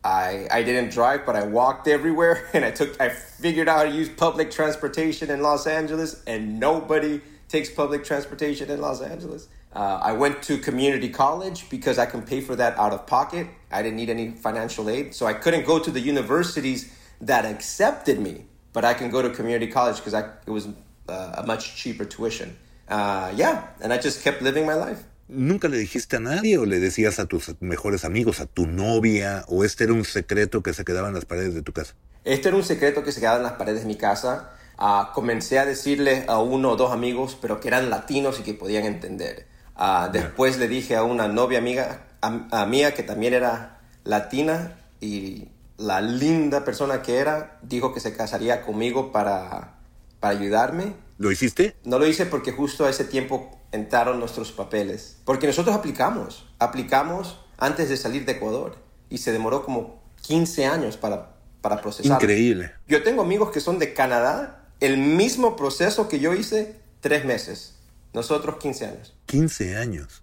I, 0.02 0.46
I 0.50 0.62
didn't 0.62 0.90
drive, 0.90 1.26
but 1.26 1.36
I 1.36 1.44
walked 1.44 1.86
everywhere 1.86 2.48
and 2.54 2.64
I 2.64 2.70
took 2.70 3.00
I 3.00 3.10
figured 3.10 3.68
out 3.68 3.78
how 3.78 3.84
to 3.84 3.90
use 3.90 4.08
public 4.08 4.50
transportation 4.50 5.30
in 5.30 5.42
Los 5.42 5.66
Angeles, 5.66 6.22
and 6.26 6.58
nobody 6.58 7.20
takes 7.48 7.68
public 7.70 8.04
transportation 8.04 8.70
in 8.70 8.80
Los 8.80 9.02
Angeles. 9.02 9.48
Uh, 9.72 10.00
I 10.02 10.12
went 10.12 10.42
to 10.44 10.58
community 10.58 11.08
college 11.08 11.68
because 11.70 11.98
I 11.98 12.06
can 12.06 12.22
pay 12.22 12.40
for 12.40 12.56
that 12.56 12.76
out 12.78 12.92
of 12.92 13.06
pocket. 13.06 13.46
I 13.70 13.82
didn't 13.82 13.96
need 13.96 14.10
any 14.10 14.30
financial 14.30 14.88
aid, 14.88 15.14
so 15.14 15.26
I 15.26 15.32
couldn't 15.32 15.64
go 15.64 15.78
to 15.78 15.90
the 15.90 16.00
universities 16.00 16.92
that 17.20 17.44
accepted 17.44 18.18
me, 18.18 18.46
but 18.72 18.84
I 18.84 18.94
can 18.94 19.10
go 19.10 19.22
to 19.22 19.30
community 19.30 19.68
college 19.68 19.96
because 19.96 20.14
it 20.14 20.50
was 20.50 20.68
uh, 21.08 21.34
a 21.38 21.46
much 21.46 21.76
cheaper 21.76 22.04
tuition. 22.04 22.56
Uh, 22.88 23.32
yeah, 23.36 23.68
and 23.80 23.92
I 23.92 23.98
just 23.98 24.24
kept 24.24 24.42
living 24.42 24.66
my 24.66 24.74
life. 24.74 25.04
¿Nunca 25.32 25.68
le 25.68 25.78
dijiste 25.78 26.16
a 26.16 26.20
nadie 26.20 26.58
o 26.58 26.66
le 26.66 26.80
decías 26.80 27.20
a 27.20 27.26
tus 27.26 27.54
mejores 27.60 28.04
amigos, 28.04 28.40
a 28.40 28.46
tu 28.46 28.66
novia, 28.66 29.44
o 29.46 29.64
este 29.64 29.84
era 29.84 29.92
un 29.92 30.04
secreto 30.04 30.60
que 30.60 30.74
se 30.74 30.84
quedaba 30.84 31.06
en 31.06 31.14
las 31.14 31.24
paredes 31.24 31.54
de 31.54 31.62
tu 31.62 31.72
casa? 31.72 31.94
Este 32.24 32.48
era 32.48 32.56
un 32.56 32.64
secreto 32.64 33.04
que 33.04 33.12
se 33.12 33.20
quedaba 33.20 33.36
en 33.36 33.44
las 33.44 33.52
paredes 33.52 33.82
de 33.82 33.86
mi 33.86 33.96
casa. 33.96 34.50
Uh, 34.76 35.12
comencé 35.14 35.60
a 35.60 35.66
decirle 35.66 36.24
a 36.26 36.40
uno 36.40 36.72
o 36.72 36.76
dos 36.76 36.90
amigos, 36.90 37.38
pero 37.40 37.60
que 37.60 37.68
eran 37.68 37.90
latinos 37.90 38.40
y 38.40 38.42
que 38.42 38.54
podían 38.54 38.84
entender. 38.84 39.46
Uh, 39.78 40.10
después 40.12 40.58
le 40.58 40.66
dije 40.66 40.96
a 40.96 41.04
una 41.04 41.28
novia 41.28 41.58
amiga, 41.58 42.06
a, 42.20 42.66
mía 42.66 42.92
que 42.92 43.04
también 43.04 43.32
era 43.32 43.78
latina 44.02 44.78
y 45.00 45.48
la 45.78 46.00
linda 46.00 46.64
persona 46.64 47.02
que 47.02 47.18
era, 47.18 47.60
dijo 47.62 47.94
que 47.94 48.00
se 48.00 48.16
casaría 48.16 48.62
conmigo 48.62 49.12
para, 49.12 49.76
para 50.18 50.36
ayudarme. 50.36 50.94
¿Lo 51.20 51.30
hiciste? 51.30 51.76
No 51.84 51.98
lo 51.98 52.06
hice 52.06 52.24
porque 52.24 52.50
justo 52.50 52.86
a 52.86 52.90
ese 52.90 53.04
tiempo 53.04 53.60
entraron 53.72 54.18
nuestros 54.18 54.52
papeles. 54.52 55.18
Porque 55.26 55.46
nosotros 55.46 55.76
aplicamos, 55.76 56.50
aplicamos 56.58 57.38
antes 57.58 57.90
de 57.90 57.98
salir 57.98 58.24
de 58.24 58.32
Ecuador 58.32 58.78
y 59.10 59.18
se 59.18 59.30
demoró 59.30 59.62
como 59.62 60.02
15 60.22 60.64
años 60.64 60.96
para, 60.96 61.36
para 61.60 61.82
procesar. 61.82 62.22
Increíble. 62.22 62.72
Yo 62.88 63.02
tengo 63.02 63.20
amigos 63.20 63.50
que 63.50 63.60
son 63.60 63.78
de 63.78 63.92
Canadá, 63.92 64.64
el 64.80 64.96
mismo 64.96 65.56
proceso 65.56 66.08
que 66.08 66.20
yo 66.20 66.32
hice, 66.32 66.76
tres 67.02 67.26
meses. 67.26 67.74
Nosotros 68.14 68.56
15 68.56 68.86
años. 68.86 69.14
15 69.26 69.76
años. 69.76 70.22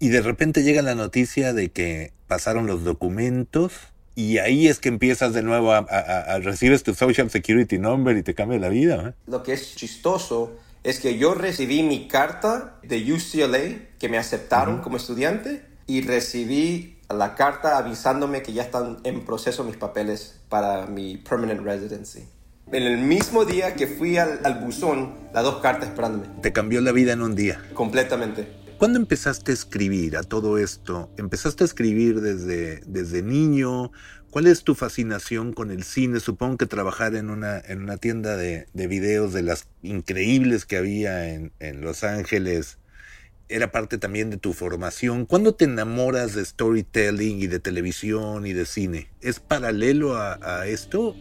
Y 0.00 0.08
de 0.08 0.22
repente 0.22 0.64
llega 0.64 0.82
la 0.82 0.96
noticia 0.96 1.52
de 1.52 1.68
que 1.68 2.14
pasaron 2.26 2.66
los 2.66 2.82
documentos 2.82 3.91
y 4.14 4.38
ahí 4.38 4.68
es 4.68 4.78
que 4.78 4.88
empiezas 4.88 5.32
de 5.32 5.42
nuevo 5.42 5.72
a, 5.72 5.78
a, 5.78 6.38
recibes 6.38 6.82
tu 6.82 6.94
Social 6.94 7.30
Security 7.30 7.78
Number 7.78 8.16
y 8.16 8.22
te 8.22 8.34
cambia 8.34 8.58
la 8.58 8.68
vida. 8.68 9.14
Lo 9.26 9.42
que 9.42 9.52
es 9.52 9.74
chistoso 9.74 10.52
es 10.82 10.98
que 10.98 11.16
yo 11.16 11.34
recibí 11.34 11.82
mi 11.82 12.08
carta 12.08 12.78
de 12.82 13.12
UCLA, 13.12 13.88
que 13.98 14.08
me 14.08 14.18
aceptaron 14.18 14.80
como 14.80 14.96
estudiante, 14.96 15.62
y 15.86 16.02
recibí 16.02 16.98
la 17.10 17.34
carta 17.34 17.78
avisándome 17.78 18.42
que 18.42 18.52
ya 18.52 18.62
están 18.62 18.98
en 19.04 19.24
proceso 19.24 19.64
mis 19.64 19.76
papeles 19.76 20.40
para 20.48 20.86
mi 20.86 21.16
permanent 21.16 21.60
residency. 21.62 22.24
En 22.70 22.84
el 22.84 22.98
mismo 22.98 23.44
día 23.44 23.74
que 23.74 23.86
fui 23.86 24.16
al, 24.16 24.40
buzón, 24.64 25.14
las 25.34 25.42
dos 25.42 25.60
cartas 25.60 25.90
esperándome. 25.90 26.26
Te 26.40 26.52
cambió 26.52 26.80
la 26.80 26.92
vida 26.92 27.12
en 27.12 27.22
un 27.22 27.34
día. 27.34 27.62
Completamente. 27.74 28.48
¿Cuándo 28.82 28.98
empezaste 28.98 29.52
a 29.52 29.54
escribir 29.54 30.16
a 30.16 30.24
todo 30.24 30.58
esto? 30.58 31.08
¿Empezaste 31.16 31.62
a 31.62 31.66
escribir 31.66 32.20
desde, 32.20 32.80
desde 32.84 33.22
niño? 33.22 33.92
¿Cuál 34.32 34.48
es 34.48 34.64
tu 34.64 34.74
fascinación 34.74 35.52
con 35.52 35.70
el 35.70 35.84
cine? 35.84 36.18
Supongo 36.18 36.56
que 36.56 36.66
trabajar 36.66 37.14
en 37.14 37.30
una, 37.30 37.60
en 37.60 37.80
una 37.80 37.96
tienda 37.96 38.36
de, 38.36 38.66
de 38.72 38.86
videos 38.88 39.32
de 39.32 39.42
las 39.42 39.68
increíbles 39.84 40.66
que 40.66 40.78
había 40.78 41.32
en, 41.32 41.52
en, 41.60 41.80
Los 41.80 42.02
Ángeles 42.02 42.80
era 43.48 43.70
parte 43.70 43.98
también 43.98 44.30
de 44.30 44.36
tu 44.36 44.52
formación. 44.52 45.26
¿Cuándo 45.26 45.54
te 45.54 45.66
enamoras 45.66 46.34
de 46.34 46.44
storytelling 46.44 47.38
y 47.38 47.46
de 47.46 47.60
televisión 47.60 48.46
y 48.46 48.52
de 48.52 48.66
cine? 48.66 49.12
¿Es 49.20 49.38
paralelo 49.38 50.16
a, 50.16 50.66
esto? 50.66 51.14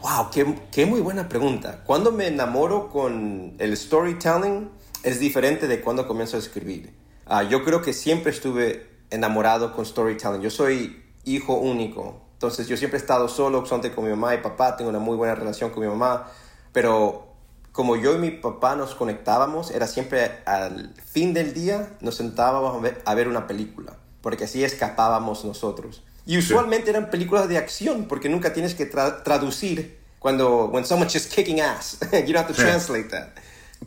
¡Wow! 0.00 0.30
Qué, 0.32 0.46
qué, 0.70 0.86
muy 0.86 1.00
buena 1.00 1.28
pregunta. 1.28 1.82
Cuando 1.84 2.12
me 2.12 2.28
enamoro 2.28 2.88
con 2.88 3.56
el 3.58 3.76
storytelling 3.76 4.70
es 5.02 5.20
diferente 5.20 5.66
de 5.68 5.80
cuando 5.80 6.06
comienzo 6.06 6.36
a 6.36 6.40
escribir. 6.40 6.92
Uh, 7.28 7.48
yo 7.48 7.64
creo 7.64 7.82
que 7.82 7.92
siempre 7.92 8.30
estuve 8.30 8.88
enamorado 9.10 9.74
con 9.74 9.84
storytelling. 9.86 10.40
Yo 10.40 10.50
soy 10.50 11.02
hijo 11.24 11.54
único. 11.54 12.20
Entonces 12.34 12.68
yo 12.68 12.76
siempre 12.76 12.98
he 12.98 13.02
estado 13.02 13.28
solo, 13.28 13.66
solamente 13.66 13.94
con 13.94 14.04
mi 14.04 14.10
mamá 14.10 14.34
y 14.34 14.38
papá, 14.38 14.76
tengo 14.76 14.90
una 14.90 14.98
muy 14.98 15.16
buena 15.16 15.34
relación 15.34 15.70
con 15.70 15.82
mi 15.82 15.88
mamá, 15.88 16.26
pero 16.72 17.26
como 17.72 17.96
yo 17.96 18.14
y 18.14 18.18
mi 18.18 18.30
papá 18.30 18.76
nos 18.76 18.94
conectábamos, 18.94 19.70
era 19.70 19.86
siempre 19.86 20.38
al 20.46 20.94
fin 21.04 21.34
del 21.34 21.52
día 21.52 21.96
nos 22.00 22.16
sentábamos 22.16 22.82
a 23.04 23.14
ver, 23.14 23.28
una 23.28 23.46
película, 23.46 23.96
porque 24.22 24.44
así 24.44 24.64
escapábamos 24.64 25.44
nosotros. 25.44 26.02
Y 26.24 26.38
usualmente 26.38 26.90
eran 26.90 27.10
películas 27.10 27.48
de 27.48 27.58
acción, 27.58 28.06
porque 28.06 28.28
nunca 28.28 28.52
tienes 28.52 28.74
que 28.74 28.86
traducir 28.86 29.98
cuando 30.18 30.66
when 30.66 30.84
someone's 30.84 31.12
just 31.12 31.32
kicking 31.32 31.60
ass. 31.60 31.98
you 32.12 32.32
don't 32.32 32.36
have 32.36 32.48
to 32.48 32.54
translate 32.54 33.10
that. 33.10 33.34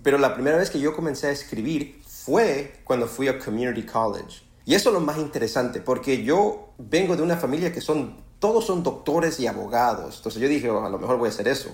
Pero 0.02 0.18
la 0.18 0.34
primera 0.34 0.58
vez 0.58 0.70
que 0.70 0.80
yo 0.80 0.96
comencé 0.96 1.28
a 1.28 1.32
escribir 1.32 2.02
fue 2.08 2.80
cuando 2.84 3.08
fui 3.08 3.28
a 3.28 3.38
community 3.38 3.84
college. 3.84 4.44
Y 4.66 4.76
eso 4.76 4.90
es 4.90 4.94
lo 4.94 5.02
más 5.02 5.18
interesante, 5.18 5.82
porque 5.82 6.24
yo 6.24 6.74
vengo 6.78 7.16
de 7.16 7.22
una 7.22 7.38
familia 7.38 7.72
que 7.72 7.82
son 7.82 8.24
todos 8.44 8.66
son 8.66 8.84
doctores 8.84 9.40
y 9.40 9.48
abogados. 9.48 10.18
Entonces 10.18 10.42
yo 10.42 10.50
dije, 10.50 10.70
oh, 10.70 10.86
a 10.86 10.90
lo 10.90 11.00
mejor 11.00 11.18
voy 11.18 11.28
a 11.28 11.32
hacer 11.32 11.48
eso. 11.48 11.74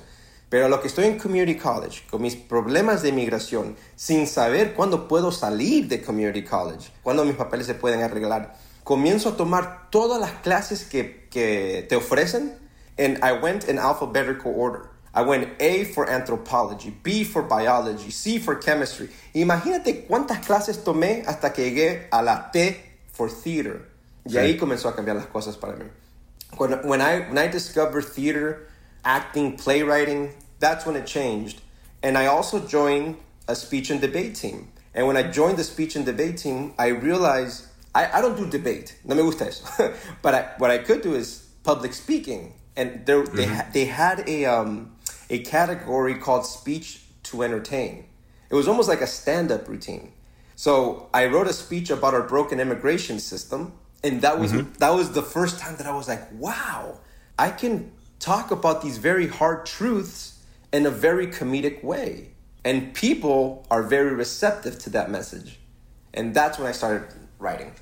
Pero 0.50 0.68
a 0.68 0.70
lo 0.70 0.80
que 0.82 0.88
estoy 0.88 1.06
en 1.06 1.18
Community 1.18 1.58
College, 1.58 2.04
con 2.12 2.22
mis 2.22 2.36
problemas 2.36 3.02
de 3.02 3.10
inmigración, 3.10 3.76
sin 3.96 4.28
saber 4.28 4.76
cuándo 4.76 5.08
puedo 5.08 5.32
salir 5.32 5.88
de 5.88 6.04
Community 6.04 6.44
College, 6.44 6.92
cuándo 7.02 7.26
mis 7.26 7.36
papeles 7.36 7.66
se 7.66 7.74
pueden 7.74 8.04
arreglar, 8.04 8.56
comienzo 8.84 9.30
a 9.30 9.38
tomar 9.38 9.90
todas 9.90 10.22
las 10.22 10.32
clases 10.44 10.86
que, 10.86 11.28
que 11.32 11.88
te 11.90 11.96
ofrecen. 11.96 12.56
And 13.00 13.18
I 13.24 13.32
went 13.42 13.68
in 13.68 13.80
alphabetical 13.80 14.54
order. 14.56 14.82
I 15.14 15.24
went 15.24 15.50
A 15.60 15.86
for 15.86 16.10
anthropology, 16.10 16.92
B 17.04 17.24
for 17.24 17.42
biology, 17.42 18.12
C 18.12 18.38
for 18.38 18.56
chemistry. 18.56 19.10
Imagínate 19.34 20.06
cuántas 20.08 20.46
clases 20.46 20.84
tomé 20.84 21.24
hasta 21.26 21.52
que 21.52 21.72
llegué 21.72 22.08
a 22.12 22.22
la 22.22 22.52
T 22.52 22.78
for 23.12 23.30
theater. 23.30 23.90
Y 24.26 24.38
ahí 24.38 24.58
comenzó 24.58 24.90
a 24.90 24.96
cambiar 24.96 25.16
las 25.16 25.28
cosas 25.28 25.58
para 25.58 25.76
mí 25.76 25.90
when, 26.58 26.72
when 26.88 27.02
I 27.02 27.22
when 27.22 27.38
I 27.38 27.48
discovered 27.48 28.04
theater, 28.04 28.68
acting, 29.06 29.58
playwriting, 29.58 30.34
that's 30.60 30.86
when 30.86 30.96
it 30.96 31.06
changed. 31.06 31.62
And 32.02 32.18
I 32.18 32.28
also 32.28 32.66
joined 32.66 33.18
a 33.48 33.56
speech 33.56 33.90
and 33.90 34.00
debate 34.02 34.36
team. 34.36 34.72
And 34.94 35.08
when 35.08 35.18
I 35.18 35.24
joined 35.24 35.58
the 35.58 35.64
speech 35.64 35.96
and 35.96 36.06
debate 36.06 36.38
team, 36.38 36.74
I 36.80 36.88
realized 36.88 37.68
I, 37.94 38.10
I 38.12 38.22
don't 38.22 38.38
do 38.38 38.50
debate. 38.50 38.96
No 39.04 39.16
me 39.16 39.24
gusta 39.24 39.48
eso. 39.48 39.94
but 40.22 40.34
I, 40.34 40.42
what 40.58 40.72
I 40.72 40.80
could 40.80 41.02
do 41.02 41.16
is 41.16 41.48
public 41.64 41.94
speaking. 41.94 42.54
And 42.76 43.06
there, 43.06 43.24
mm-hmm. 43.24 43.36
they, 43.36 43.66
they 43.74 43.86
had 43.86 44.28
a, 44.28 44.46
um, 44.46 44.96
a 45.30 45.40
category 45.40 46.16
called 46.16 46.46
speech 46.46 47.02
to 47.24 47.44
entertain. 47.44 48.06
It 48.50 48.56
was 48.56 48.68
almost 48.68 48.90
like 48.90 49.02
a 49.02 49.08
stand 49.08 49.52
up 49.52 49.68
routine. 49.68 50.12
So 50.56 51.10
I 51.14 51.28
wrote 51.28 51.48
a 51.48 51.54
speech 51.54 51.90
about 51.90 52.14
our 52.14 52.24
broken 52.24 52.60
immigration 52.60 53.20
system 53.20 53.74
and 54.04 54.22
that 54.22 54.40
was 54.40 54.54
mm-hmm. 54.54 54.72
that 54.80 54.94
was 54.94 55.12
the 55.12 55.22
first 55.22 55.60
time 55.60 55.76
that 55.78 55.86
I 55.86 55.94
was 55.94 56.08
like, 56.08 56.32
wow, 56.34 57.00
I 57.38 57.52
can 57.52 57.92
talk 58.20 58.52
about 58.52 58.82
these 58.82 58.98
very 58.98 59.28
hard 59.28 59.66
truths 59.66 60.40
in 60.72 60.86
a 60.86 60.92
very 60.92 61.28
comedic 61.28 61.84
way. 61.84 62.30
And 62.64 62.94
people 62.94 63.66
are 63.72 63.84
very 63.84 64.14
receptive 64.14 64.80
to 64.80 64.90
that 64.92 65.10
message. 65.10 65.60
And 66.14 66.34
that's 66.34 66.58
when 66.58 66.68
I 66.68 66.72
started 66.72 67.08
writing. 67.40 67.74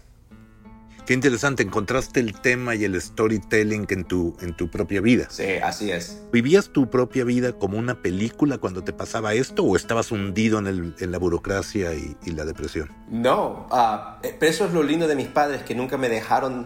Qué 1.08 1.14
interesante, 1.14 1.64
encontraste 1.64 2.20
el 2.20 2.38
tema 2.38 2.76
y 2.76 2.84
el 2.84 3.02
storytelling 3.02 3.88
en 3.92 4.04
tu, 4.04 4.36
en 4.42 4.58
tu 4.58 4.70
propia 4.70 5.00
vida. 5.00 5.28
Sí, 5.30 5.54
así 5.64 5.90
es. 5.90 6.22
¿Vivías 6.34 6.68
tu 6.74 6.90
propia 6.90 7.24
vida 7.24 7.54
como 7.54 7.78
una 7.78 8.02
película 8.02 8.58
cuando 8.58 8.84
te 8.84 8.92
pasaba 8.92 9.34
esto 9.34 9.64
o 9.64 9.78
estabas 9.78 10.12
hundido 10.12 10.60
en, 10.60 10.68
el, 10.68 10.96
en 11.00 11.14
la 11.14 11.18
burocracia 11.18 11.94
y, 11.94 12.18
y, 12.26 12.32
la 12.32 12.44
depresión? 12.44 12.92
No, 13.10 13.70
uh, 13.72 14.28
pero 14.38 14.52
eso 14.52 14.66
es 14.66 14.74
lo 14.74 14.84
lindo 14.84 15.08
de 15.08 15.16
mis 15.16 15.30
padres, 15.30 15.64
que 15.64 15.76
nunca 15.76 15.98
me 15.98 16.10
dejaron 16.10 16.66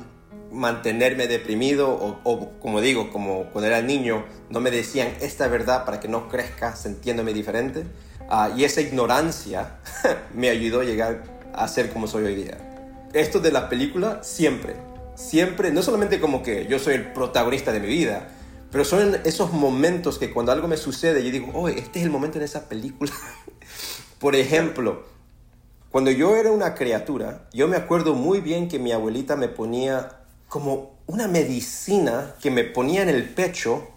mantenerme 0.51 1.27
deprimido 1.27 1.91
o, 1.91 2.19
o, 2.23 2.59
como 2.59 2.81
digo, 2.81 3.11
como 3.11 3.43
cuando 3.51 3.67
era 3.67 3.83
niño, 3.83 4.25
no 4.49 4.59
me 4.59 4.71
decían 4.71 5.09
esta 5.21 5.49
verdad 5.49 5.85
para 5.85 5.99
que 5.99 6.07
no 6.07 6.29
crezca 6.29 6.75
sintiéndome 6.75 7.35
diferente. 7.35 7.85
Uh, 8.21 8.57
y 8.57 8.63
esa 8.63 8.81
ignorancia 8.81 9.77
me 10.33 10.49
ayudó 10.49 10.79
a 10.79 10.83
llegar 10.83 11.25
a 11.53 11.67
ser 11.67 11.91
como 11.91 12.07
soy 12.07 12.23
hoy 12.23 12.33
día 12.33 12.70
esto 13.13 13.39
de 13.39 13.51
la 13.51 13.69
película 13.69 14.23
siempre, 14.23 14.75
siempre, 15.15 15.71
no 15.71 15.81
solamente 15.81 16.19
como 16.19 16.43
que 16.43 16.67
yo 16.67 16.79
soy 16.79 16.95
el 16.95 17.11
protagonista 17.13 17.71
de 17.71 17.79
mi 17.79 17.87
vida, 17.87 18.29
pero 18.71 18.85
son 18.85 19.17
esos 19.25 19.51
momentos 19.51 20.17
que 20.17 20.31
cuando 20.31 20.51
algo 20.51 20.67
me 20.67 20.77
sucede, 20.77 21.23
yo 21.23 21.31
digo, 21.31 21.51
oh, 21.53 21.67
este 21.67 21.99
es 21.99 22.05
el 22.05 22.11
momento 22.11 22.37
en 22.37 22.45
esa 22.45 22.69
película. 22.69 23.11
Por 24.19 24.35
ejemplo, 24.35 25.03
cuando 25.89 26.09
yo 26.09 26.37
era 26.37 26.51
una 26.51 26.73
criatura, 26.73 27.49
yo 27.53 27.67
me 27.67 27.75
acuerdo 27.75 28.13
muy 28.13 28.39
bien 28.39 28.69
que 28.69 28.79
mi 28.79 28.93
abuelita 28.93 29.35
me 29.35 29.49
ponía 29.49 30.19
como 30.47 30.97
una 31.05 31.27
medicina 31.27 32.35
que 32.41 32.49
me 32.49 32.63
ponía 32.63 33.01
en 33.01 33.09
el 33.09 33.27
pecho, 33.27 33.89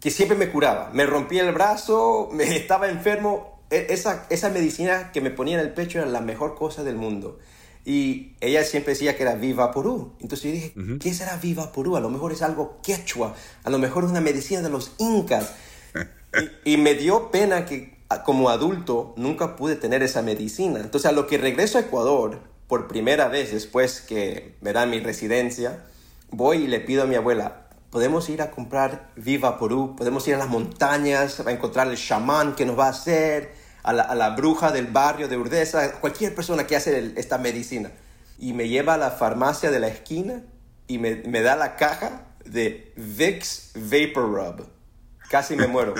que 0.00 0.10
siempre 0.12 0.36
me 0.36 0.50
curaba. 0.50 0.90
Me 0.92 1.04
rompía 1.04 1.42
el 1.42 1.52
brazo, 1.52 2.28
me 2.32 2.56
estaba 2.56 2.88
enfermo. 2.88 3.60
E, 3.70 3.86
esa, 3.90 4.26
esa 4.30 4.50
medicina 4.50 5.10
que 5.12 5.20
me 5.20 5.30
ponía 5.30 5.58
en 5.58 5.66
el 5.66 5.72
pecho 5.72 5.98
era 5.98 6.06
la 6.06 6.20
mejor 6.20 6.54
cosa 6.54 6.84
del 6.84 6.94
mundo. 6.94 7.40
Y 7.84 8.36
ella 8.40 8.62
siempre 8.64 8.92
decía 8.92 9.16
que 9.16 9.24
era 9.24 9.34
Viva 9.34 9.72
Porú. 9.72 10.12
Entonces 10.20 10.44
yo 10.44 10.52
dije, 10.52 10.74
¿qué 11.00 11.12
será 11.12 11.36
Viva 11.36 11.72
Porú? 11.72 11.96
A 11.96 12.00
lo 12.00 12.10
mejor 12.10 12.32
es 12.32 12.42
algo 12.42 12.80
quechua, 12.82 13.34
a 13.64 13.70
lo 13.70 13.78
mejor 13.78 14.04
es 14.04 14.10
una 14.10 14.20
medicina 14.20 14.62
de 14.62 14.70
los 14.70 14.92
incas. 14.98 15.52
y, 16.64 16.76
me 16.76 16.94
dio 16.94 17.30
pena 17.30 17.66
que 17.66 17.98
como 18.24 18.50
adulto 18.50 19.14
nunca 19.16 19.56
pude 19.56 19.74
tener 19.74 20.02
esa 20.02 20.22
medicina. 20.22 20.80
Entonces 20.80 21.08
a 21.08 21.12
lo 21.12 21.26
que 21.26 21.38
regreso 21.38 21.78
a 21.78 21.82
Ecuador, 21.82 22.40
por 22.68 22.86
primera 22.86 23.28
vez 23.28 23.52
después 23.52 24.00
que 24.00 24.54
me 24.60 24.72
da 24.72 24.86
mi 24.86 25.00
residencia, 25.00 25.84
voy 26.30 26.58
y 26.58 26.66
le 26.68 26.80
pido 26.80 27.02
a 27.02 27.06
mi 27.06 27.16
abuela, 27.16 27.66
podemos 27.90 28.28
ir 28.30 28.42
a 28.42 28.52
comprar 28.52 29.10
Viva 29.16 29.58
Porú, 29.58 29.96
podemos 29.96 30.26
ir 30.28 30.36
a 30.36 30.38
las 30.38 30.48
montañas 30.48 31.40
a 31.40 31.50
encontrar 31.50 31.88
el 31.88 31.96
chamán 31.96 32.54
que 32.54 32.64
nos 32.64 32.78
va 32.78 32.86
a 32.86 32.90
hacer 32.90 33.61
a 33.82 33.92
la, 33.92 34.30
bruja 34.30 34.70
del 34.70 34.86
barrio 34.86 35.28
de 35.28 35.36
Urdesa, 35.36 35.92
cualquier 36.00 36.34
persona 36.34 36.66
que 36.66 36.76
hace 36.76 37.12
esta 37.16 37.38
medicina. 37.38 37.90
Y 38.38 38.52
me 38.52 38.68
lleva 38.68 38.94
a 38.94 38.98
la 38.98 39.10
farmacia 39.10 39.70
de 39.70 39.80
la 39.80 39.88
esquina 39.88 40.42
y 40.86 40.98
me, 40.98 41.42
da 41.42 41.56
la 41.56 41.76
caja 41.76 42.26
de 42.44 42.92
Vicks 42.96 43.72
Vapor 43.74 44.32
Rub. 44.32 44.68
Casi 45.30 45.56
me 45.56 45.66
muero. 45.66 45.94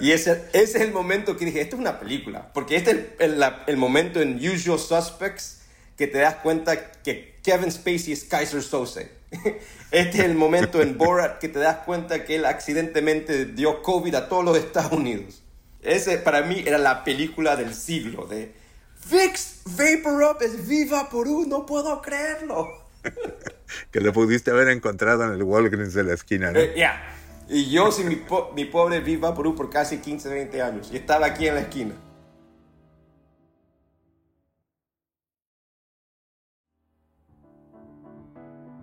Y 0.00 0.10
ese, 0.10 0.44
es 0.52 0.74
el 0.74 0.92
momento 0.92 1.36
que 1.36 1.44
dije, 1.44 1.60
esto 1.60 1.76
es 1.76 1.80
una 1.80 2.00
película. 2.00 2.52
Porque 2.52 2.76
este 2.76 2.90
es 2.90 3.30
el, 3.30 3.44
el, 3.66 3.76
momento 3.76 4.20
en 4.20 4.36
Usual 4.36 4.78
Suspects 4.78 5.60
que 5.96 6.08
te 6.08 6.18
das 6.18 6.36
cuenta 6.36 6.90
que 7.02 7.38
Kevin 7.42 7.70
Spacey 7.70 8.12
es 8.12 8.24
Kaiser 8.24 8.62
Sose. 8.62 9.22
Este 9.92 10.18
es 10.18 10.24
el 10.24 10.34
momento 10.34 10.80
en 10.80 10.96
Borat 10.96 11.38
que 11.38 11.48
te 11.48 11.58
das 11.58 11.78
cuenta 11.84 12.24
que 12.24 12.36
él 12.36 12.46
accidentalmente 12.46 13.44
dio 13.44 13.82
COVID 13.82 14.14
a 14.14 14.28
todos 14.28 14.42
los 14.42 14.56
Estados 14.56 14.92
Unidos. 14.92 15.41
Ese 15.82 16.18
para 16.18 16.42
mí 16.42 16.62
era 16.64 16.78
la 16.78 17.02
película 17.02 17.56
del 17.56 17.74
siglo 17.74 18.26
de 18.26 18.54
Fix 19.00 19.62
Vapor 19.64 20.22
Up 20.22 20.36
es 20.42 20.66
Viva 20.66 21.08
Porú, 21.10 21.44
no 21.46 21.66
puedo 21.66 22.00
creerlo. 22.00 22.68
que 23.90 24.00
lo 24.00 24.12
pudiste 24.12 24.52
haber 24.52 24.68
encontrado 24.68 25.24
en 25.24 25.32
el 25.32 25.42
Walgreens 25.42 25.92
de 25.92 26.04
la 26.04 26.14
esquina, 26.14 26.52
¿no? 26.52 26.58
Eh, 26.60 26.74
ya. 26.76 27.02
Y 27.48 27.68
yo 27.70 27.90
sin 27.90 28.08
mi, 28.08 28.22
mi 28.54 28.64
pobre 28.64 29.00
Viva 29.00 29.34
Porú 29.34 29.56
por 29.56 29.70
casi 29.70 29.98
15, 29.98 30.28
20 30.28 30.62
años 30.62 30.90
y 30.92 30.96
estaba 30.96 31.26
aquí 31.26 31.48
en 31.48 31.54
la 31.56 31.60
esquina. 31.62 31.94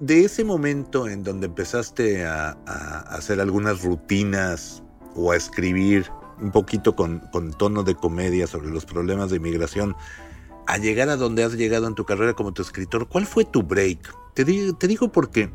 De 0.01 0.23
ese 0.23 0.43
momento 0.43 1.07
en 1.07 1.23
donde 1.23 1.47
empezaste 1.47 2.25
a, 2.25 2.57
a 2.65 2.99
hacer 3.15 3.39
algunas 3.39 3.83
rutinas 3.83 4.81
o 5.15 5.31
a 5.31 5.35
escribir 5.35 6.09
un 6.41 6.51
poquito 6.51 6.95
con, 6.95 7.21
tono 7.57 7.83
de 7.83 7.95
comedia 7.95 8.47
sobre 8.47 8.69
los 8.69 8.85
problemas 8.85 9.29
de 9.29 9.37
inmigración, 9.37 9.95
a 10.67 10.77
llegar 10.77 11.09
a 11.09 11.17
donde 11.17 11.43
has 11.43 11.53
llegado 11.53 11.87
en 11.87 11.95
tu 11.95 12.05
carrera 12.05 12.33
como 12.33 12.53
tu 12.53 12.61
escritor, 12.61 13.07
¿cuál 13.07 13.25
fue 13.25 13.45
tu 13.45 13.63
break? 13.63 14.15
Te, 14.33 14.45
te 14.45 14.87
digo 14.87 15.11
porque 15.11 15.51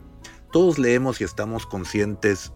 todos 0.53 0.79
leemos 0.79 1.21
y 1.21 1.25
estamos 1.25 1.67
conscientes 1.67 2.53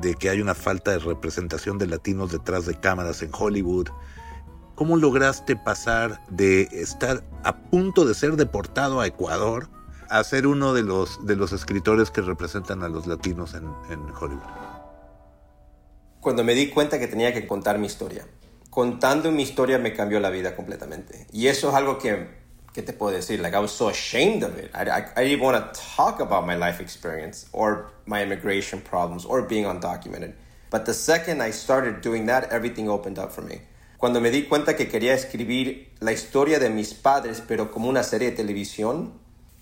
de 0.00 0.14
que 0.14 0.30
hay 0.30 0.40
una 0.40 0.54
falta 0.54 0.92
de 0.92 0.98
representación 0.98 1.78
de 1.78 1.86
latinos 1.86 2.32
detrás 2.32 2.66
de 2.66 2.78
cámaras 2.78 3.22
en 3.22 3.30
Hollywood. 3.32 3.88
¿Cómo 4.74 4.96
lograste 4.96 5.56
pasar 5.56 6.24
de 6.28 6.68
estar 6.72 7.24
a 7.44 7.56
punto 7.56 8.04
de 8.04 8.14
ser 8.14 8.36
deportado 8.36 9.00
a 9.00 9.06
Ecuador 9.06 9.68
a 10.08 10.22
ser 10.22 10.46
uno 10.46 10.72
de 10.72 10.82
los, 10.82 11.24
de 11.26 11.34
los 11.34 11.52
escritores 11.52 12.10
que 12.10 12.20
representan 12.20 12.82
a 12.82 12.88
los 12.88 13.06
latinos 13.06 13.54
en 13.54 13.66
Hollywood? 14.18 14.65
Cuando 16.26 16.42
me 16.42 16.56
di 16.56 16.70
cuenta 16.70 16.98
que 16.98 17.06
tenía 17.06 17.32
que 17.32 17.46
contar 17.46 17.78
mi 17.78 17.86
historia. 17.86 18.26
Contando 18.68 19.30
mi 19.30 19.44
historia 19.44 19.78
me 19.78 19.92
cambió 19.92 20.18
la 20.18 20.28
vida 20.28 20.56
completamente. 20.56 21.24
Y 21.30 21.46
eso 21.46 21.68
es 21.68 21.76
algo 21.76 21.98
que, 21.98 22.26
que 22.72 22.82
te 22.82 22.92
puedo 22.92 23.14
decir. 23.14 23.38
Like, 23.38 23.56
I 23.56 23.60
was 23.60 23.70
so 23.70 23.88
ashamed 23.88 24.42
of 24.42 24.58
it. 24.58 24.68
I, 24.74 24.90
I, 24.90 25.04
I 25.16 25.24
didn't 25.24 25.44
want 25.44 25.56
to 25.56 25.80
talk 25.96 26.18
about 26.18 26.44
my 26.44 26.56
life 26.56 26.80
experience 26.80 27.46
or 27.52 27.92
my 28.06 28.24
immigration 28.24 28.80
problems 28.80 29.24
or 29.24 29.42
being 29.42 29.66
undocumented. 29.66 30.32
But 30.68 30.84
the 30.84 30.94
second 30.94 31.40
I 31.40 31.52
started 31.52 32.00
doing 32.00 32.26
that, 32.26 32.50
everything 32.50 32.88
opened 32.88 33.20
up 33.20 33.30
for 33.30 33.42
me. 33.42 33.60
Cuando 33.96 34.20
me 34.20 34.32
di 34.32 34.48
cuenta 34.48 34.74
que 34.74 34.88
quería 34.88 35.14
escribir 35.14 35.92
la 36.00 36.10
historia 36.10 36.58
de 36.58 36.70
mis 36.70 36.92
padres, 36.92 37.40
pero 37.46 37.70
como 37.70 37.88
una 37.88 38.02
serie 38.02 38.32
de 38.32 38.36
televisión, 38.36 39.12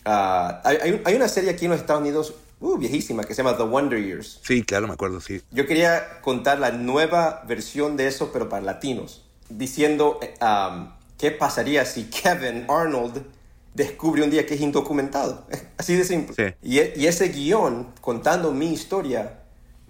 uh, 0.07 0.63
hay, 0.65 1.03
hay, 1.05 1.15
una 1.15 1.29
serie 1.29 1.51
aquí 1.51 1.67
en 1.67 1.73
los 1.73 1.81
Estados 1.81 2.01
Unidos 2.01 2.33
uh, 2.65 2.79
viejísima, 2.79 3.25
que 3.25 3.35
se 3.35 3.43
llama 3.43 3.57
The 3.57 3.65
Wonder 3.65 4.03
Years. 4.03 4.41
Sí, 4.43 4.63
claro, 4.63 4.87
me 4.87 4.95
acuerdo, 4.95 5.21
sí. 5.21 5.43
Yo 5.51 5.67
quería 5.67 6.21
contar 6.23 6.59
la 6.59 6.71
nueva 6.71 7.45
versión 7.47 7.97
de 7.97 8.07
eso, 8.07 8.31
pero 8.33 8.49
para 8.49 8.63
latinos, 8.63 9.25
diciendo 9.49 10.19
um, 10.41 10.89
qué 11.19 11.31
pasaría 11.31 11.85
si 11.85 12.05
Kevin 12.05 12.65
Arnold 12.69 13.23
descubre 13.75 14.23
un 14.23 14.31
día 14.31 14.47
que 14.47 14.55
es 14.55 14.61
indocumentado. 14.61 15.47
Así 15.77 15.95
de 15.95 16.05
simple. 16.05 16.35
Sí. 16.35 16.55
Y, 16.63 16.79
y, 17.01 17.07
ese 17.07 17.29
guion, 17.29 17.93
contando 18.01 18.53
mi 18.53 18.73
historia, 18.73 19.41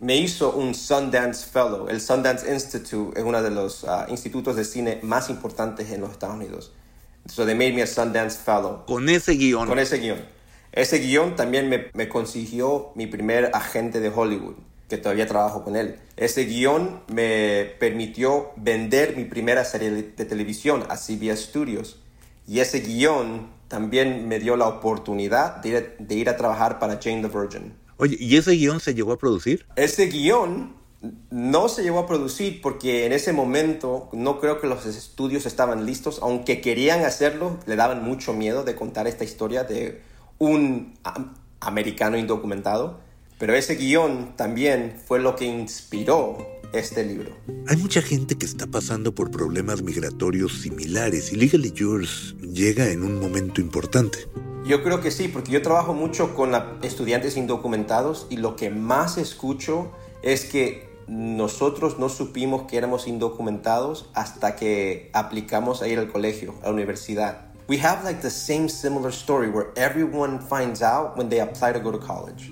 me 0.01 0.17
hizo 0.17 0.53
un 0.53 0.75
Sundance 0.75 1.47
Fellow. 1.47 1.89
El 1.89 2.01
Sundance 2.01 2.53
Institute 2.53 3.19
es 3.19 3.25
uno 3.25 3.43
de 3.43 3.51
los 3.51 3.85
uh, 3.85 4.05
institutos 4.09 4.57
de 4.57 4.65
cine 4.65 4.99
más 5.03 5.31
importantes 5.31 5.91
en 5.91 6.01
los 6.01 6.11
Estados 6.11 6.37
Unidos. 6.37 6.73
So 7.27 7.47
they 7.47 7.55
made 7.55 7.73
me 7.73 7.83
a 7.83 7.87
Sundance 7.87 8.39
Fellow. 8.39 8.85
Con 8.87 9.09
ese 9.09 9.33
guion. 9.35 9.67
Con 9.69 9.79
ese 9.79 9.99
guion. 9.99 10.34
Ese 10.75 10.99
guion 10.99 11.37
también 11.37 11.69
me, 11.69 11.87
me 11.95 12.09
consiguió 12.09 12.91
mi 12.97 13.07
primer 13.07 13.53
agente 13.55 14.01
de 14.01 14.09
Hollywood, 14.09 14.57
que 14.89 14.99
todavía 14.99 15.29
trabajo 15.29 15.63
con 15.63 15.77
él. 15.77 16.01
Ese 16.17 16.47
guion 16.47 17.01
me 17.07 17.77
permitió 17.79 18.51
vender 18.57 19.17
mi 19.17 19.25
primera 19.25 19.65
serie 19.65 19.93
de, 19.93 20.03
televisión 20.03 20.85
a 20.89 20.97
CBS 20.97 21.45
Studios. 21.45 22.01
Y 22.49 22.59
ese 22.59 22.81
guion 22.81 23.51
también 23.69 24.27
me 24.27 24.41
dio 24.41 24.57
la 24.57 24.67
oportunidad 24.67 25.59
de 25.59 25.69
ir, 25.69 25.97
de 26.01 26.15
ir 26.17 26.29
a 26.29 26.37
trabajar 26.37 26.81
para 26.81 26.99
Jane 27.01 27.23
the 27.23 27.29
Virgin. 27.29 27.73
Oye, 27.97 28.17
¿y 28.19 28.37
ese 28.37 28.51
guion 28.57 28.81
se 28.81 28.95
llegó 28.95 29.13
a 29.13 29.19
producir? 29.19 29.67
Ese 29.77 30.07
guion 30.07 30.75
no 31.31 31.69
se 31.69 31.85
llegó 31.85 32.01
a 32.01 32.07
producir 32.09 32.61
porque 32.61 33.07
en 33.07 33.13
ese 33.13 33.33
momento 33.33 34.09
no 34.13 34.41
creo 34.41 34.61
que 34.61 34.67
los 34.67 34.87
estudios 34.87 35.47
estaban 35.47 35.87
listos, 35.87 36.19
aunque 36.21 36.61
querían 36.61 37.05
hacerlo, 37.05 37.59
le 37.67 37.77
daban 37.77 38.03
mucho 38.03 38.33
miedo 38.33 38.65
de 38.65 38.75
contar 38.75 39.07
esta 39.07 39.23
historia 39.23 39.63
de 39.63 40.03
un 40.45 40.95
americano 41.61 42.19
indocumentado, 42.19 43.01
pero 43.39 43.55
ese 43.55 43.75
guion 43.77 44.37
también 44.37 44.97
fue 45.07 45.19
lo 45.19 45.37
que 45.37 45.45
inspiró 45.45 46.39
este 46.73 47.05
libro. 47.05 47.31
Hay 47.69 47.77
mucha 47.77 48.03
gente 48.03 48.37
que 48.37 48.47
está 48.47 48.67
pasando 48.67 49.15
por 49.15 49.31
problemas 49.31 49.83
migratorios 49.83 50.61
similares 50.61 51.33
y 51.33 51.37
Legally 51.37 51.73
Yours 51.73 52.35
llega 52.41 52.91
en 52.91 53.03
un 53.03 53.21
momento 53.21 53.61
importante. 53.61 54.19
Yo 54.67 54.83
creo 54.83 55.01
que 55.01 55.11
sí, 55.11 55.29
porque 55.29 55.53
yo 55.53 55.63
trabajo 55.63 55.93
mucho 55.93 56.35
con 56.35 56.53
estudiantes 56.83 57.37
indocumentados 57.37 58.27
y 58.31 58.39
lo 58.39 58.57
que 58.57 58.71
más 58.71 59.19
escucho 59.19 59.93
es 60.23 60.47
que 60.47 60.89
nosotros 61.07 61.99
no 61.99 62.09
supimos 62.09 62.63
que 62.63 62.79
éramos 62.79 63.07
indocumentados 63.07 64.11
hasta 64.15 64.57
que 64.57 65.11
aplicamos 65.13 65.83
a 65.83 65.89
ir 65.89 65.99
al 65.99 66.11
colegio, 66.11 66.55
a 66.63 66.69
la 66.69 66.73
universidad 66.73 67.54
we 67.67 67.79
have 67.79 68.05
like 68.05 68.21
the 68.21 68.31
same 68.31 68.69
similar 68.69 69.11
story 69.11 69.49
where 69.49 69.69
everyone 69.77 70.39
finds 70.39 70.83
out 70.83 71.17
when 71.17 71.29
they 71.29 71.41
apply 71.41 71.73
to 71.73 71.81
go 71.81 71.91
to 71.91 71.99
college. 71.99 72.51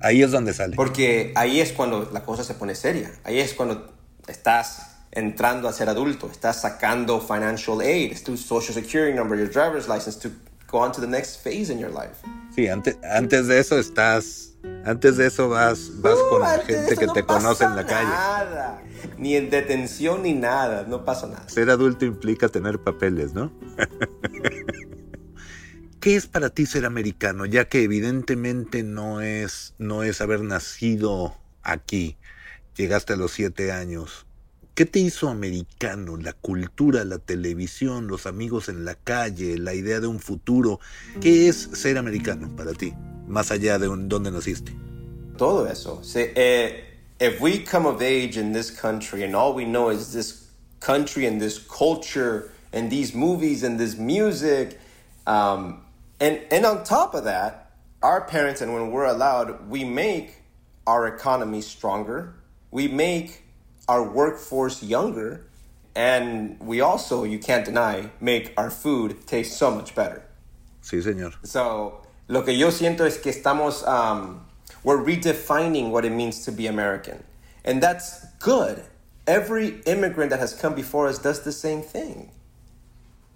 Ahí 0.00 0.22
es 0.22 0.32
donde 0.32 0.52
sale. 0.52 0.74
Porque 0.74 1.32
ahí 1.36 1.60
es 1.60 1.72
cuando 1.72 2.08
la 2.12 2.20
cosa 2.20 2.42
se 2.44 2.54
pone 2.54 2.74
seria. 2.74 3.10
Ahí 3.24 3.38
es 3.38 3.54
cuando 3.54 3.92
estás 4.26 4.92
entrando 5.12 5.68
a 5.68 5.72
ser 5.72 5.88
adulto, 5.88 6.28
estás 6.30 6.60
sacando 6.62 7.20
financial 7.20 7.80
aid, 7.80 8.16
tu 8.24 8.36
social 8.36 8.74
security 8.74 9.14
number, 9.14 9.38
your 9.38 9.48
driver's 9.48 9.86
license 9.86 10.16
to 10.18 10.30
go 10.66 10.78
on 10.78 10.90
to 10.90 11.00
the 11.00 11.06
next 11.06 11.42
phase 11.42 11.70
in 11.70 11.78
your 11.78 11.90
life. 11.90 12.22
Sí, 12.54 12.68
antes, 12.68 12.96
antes 13.04 13.46
de 13.46 13.58
eso 13.58 13.78
estás 13.78 14.51
antes 14.84 15.16
de 15.16 15.26
eso 15.26 15.48
vas, 15.48 16.00
vas 16.00 16.18
con 16.28 16.42
gente 16.66 16.96
que 16.96 17.06
no 17.06 17.12
te 17.12 17.24
conoce 17.24 17.64
en 17.64 17.76
la 17.76 17.86
calle. 17.86 18.08
Nada. 18.08 18.82
Ni 19.18 19.36
en 19.36 19.50
detención 19.50 20.22
ni 20.22 20.32
nada, 20.32 20.84
no 20.88 21.04
pasa 21.04 21.26
nada. 21.26 21.48
Ser 21.48 21.70
adulto 21.70 22.04
implica 22.04 22.48
tener 22.48 22.80
papeles, 22.80 23.34
¿no? 23.34 23.52
¿Qué 26.00 26.16
es 26.16 26.26
para 26.26 26.50
ti 26.50 26.66
ser 26.66 26.84
americano? 26.84 27.46
Ya 27.46 27.68
que 27.68 27.84
evidentemente 27.84 28.82
no 28.82 29.20
es, 29.20 29.74
no 29.78 30.02
es 30.02 30.20
haber 30.20 30.42
nacido 30.42 31.36
aquí. 31.62 32.16
Llegaste 32.76 33.12
a 33.12 33.16
los 33.16 33.30
siete 33.30 33.70
años. 33.70 34.26
¿Qué 34.74 34.84
te 34.84 34.98
hizo 34.98 35.28
americano? 35.28 36.16
La 36.16 36.32
cultura, 36.32 37.04
la 37.04 37.18
televisión, 37.18 38.08
los 38.08 38.26
amigos 38.26 38.68
en 38.68 38.84
la 38.84 38.96
calle, 38.96 39.58
la 39.58 39.74
idea 39.74 40.00
de 40.00 40.08
un 40.08 40.18
futuro. 40.18 40.80
¿Qué 41.20 41.48
es 41.48 41.68
ser 41.72 41.98
americano 41.98 42.50
para 42.56 42.72
ti? 42.72 42.94
Más 43.32 43.50
allá 43.50 43.78
de 43.78 43.88
un- 43.88 44.08
dónde 44.10 44.30
naciste. 44.30 44.72
Todo 45.38 45.64
eso. 45.64 46.00
Se- 46.02 46.32
eh, 46.36 46.84
if 47.18 47.40
we 47.40 47.60
come 47.64 47.86
of 47.86 48.02
age 48.02 48.36
in 48.36 48.52
this 48.52 48.70
country 48.70 49.22
and 49.24 49.34
all 49.34 49.54
we 49.54 49.64
know 49.64 49.88
is 49.88 50.12
this 50.12 50.48
country 50.80 51.24
and 51.24 51.40
this 51.40 51.58
culture 51.58 52.50
and 52.74 52.90
these 52.90 53.14
movies 53.14 53.62
and 53.62 53.78
this 53.80 53.96
music, 53.96 54.78
um, 55.26 55.80
and 56.20 56.40
and 56.50 56.66
on 56.66 56.84
top 56.84 57.14
of 57.14 57.24
that, 57.24 57.70
our 58.02 58.20
parents 58.20 58.60
and 58.60 58.74
when 58.74 58.90
we're 58.90 59.06
allowed, 59.06 59.66
we 59.70 59.82
make 59.82 60.34
our 60.86 61.06
economy 61.06 61.62
stronger. 61.62 62.34
We 62.70 62.86
make 62.88 63.44
our 63.88 64.02
workforce 64.02 64.82
younger, 64.82 65.40
and 65.94 66.58
we 66.60 66.82
also, 66.82 67.24
you 67.24 67.38
can't 67.38 67.64
deny, 67.64 68.10
make 68.20 68.52
our 68.58 68.70
food 68.70 69.26
taste 69.26 69.56
so 69.56 69.70
much 69.70 69.94
better. 69.94 70.22
Sí, 70.82 71.00
señor. 71.02 71.32
So, 71.44 72.01
lo 72.28 72.44
que 72.44 72.56
yo 72.56 72.70
siento 72.70 73.04
es 73.04 73.18
que 73.18 73.30
estamos, 73.30 73.82
um, 73.86 74.40
we're 74.84 75.02
redefining 75.02 75.90
what 75.90 76.04
it 76.04 76.12
means 76.12 76.44
to 76.44 76.52
be 76.52 76.66
American. 76.66 77.22
And 77.64 77.82
that's 77.82 78.26
good. 78.40 78.82
Every 79.26 79.80
immigrant 79.86 80.30
that 80.30 80.40
has 80.40 80.54
come 80.54 80.74
before 80.74 81.08
us 81.08 81.18
does 81.18 81.44
the 81.44 81.52
same 81.52 81.82
thing. 81.82 82.30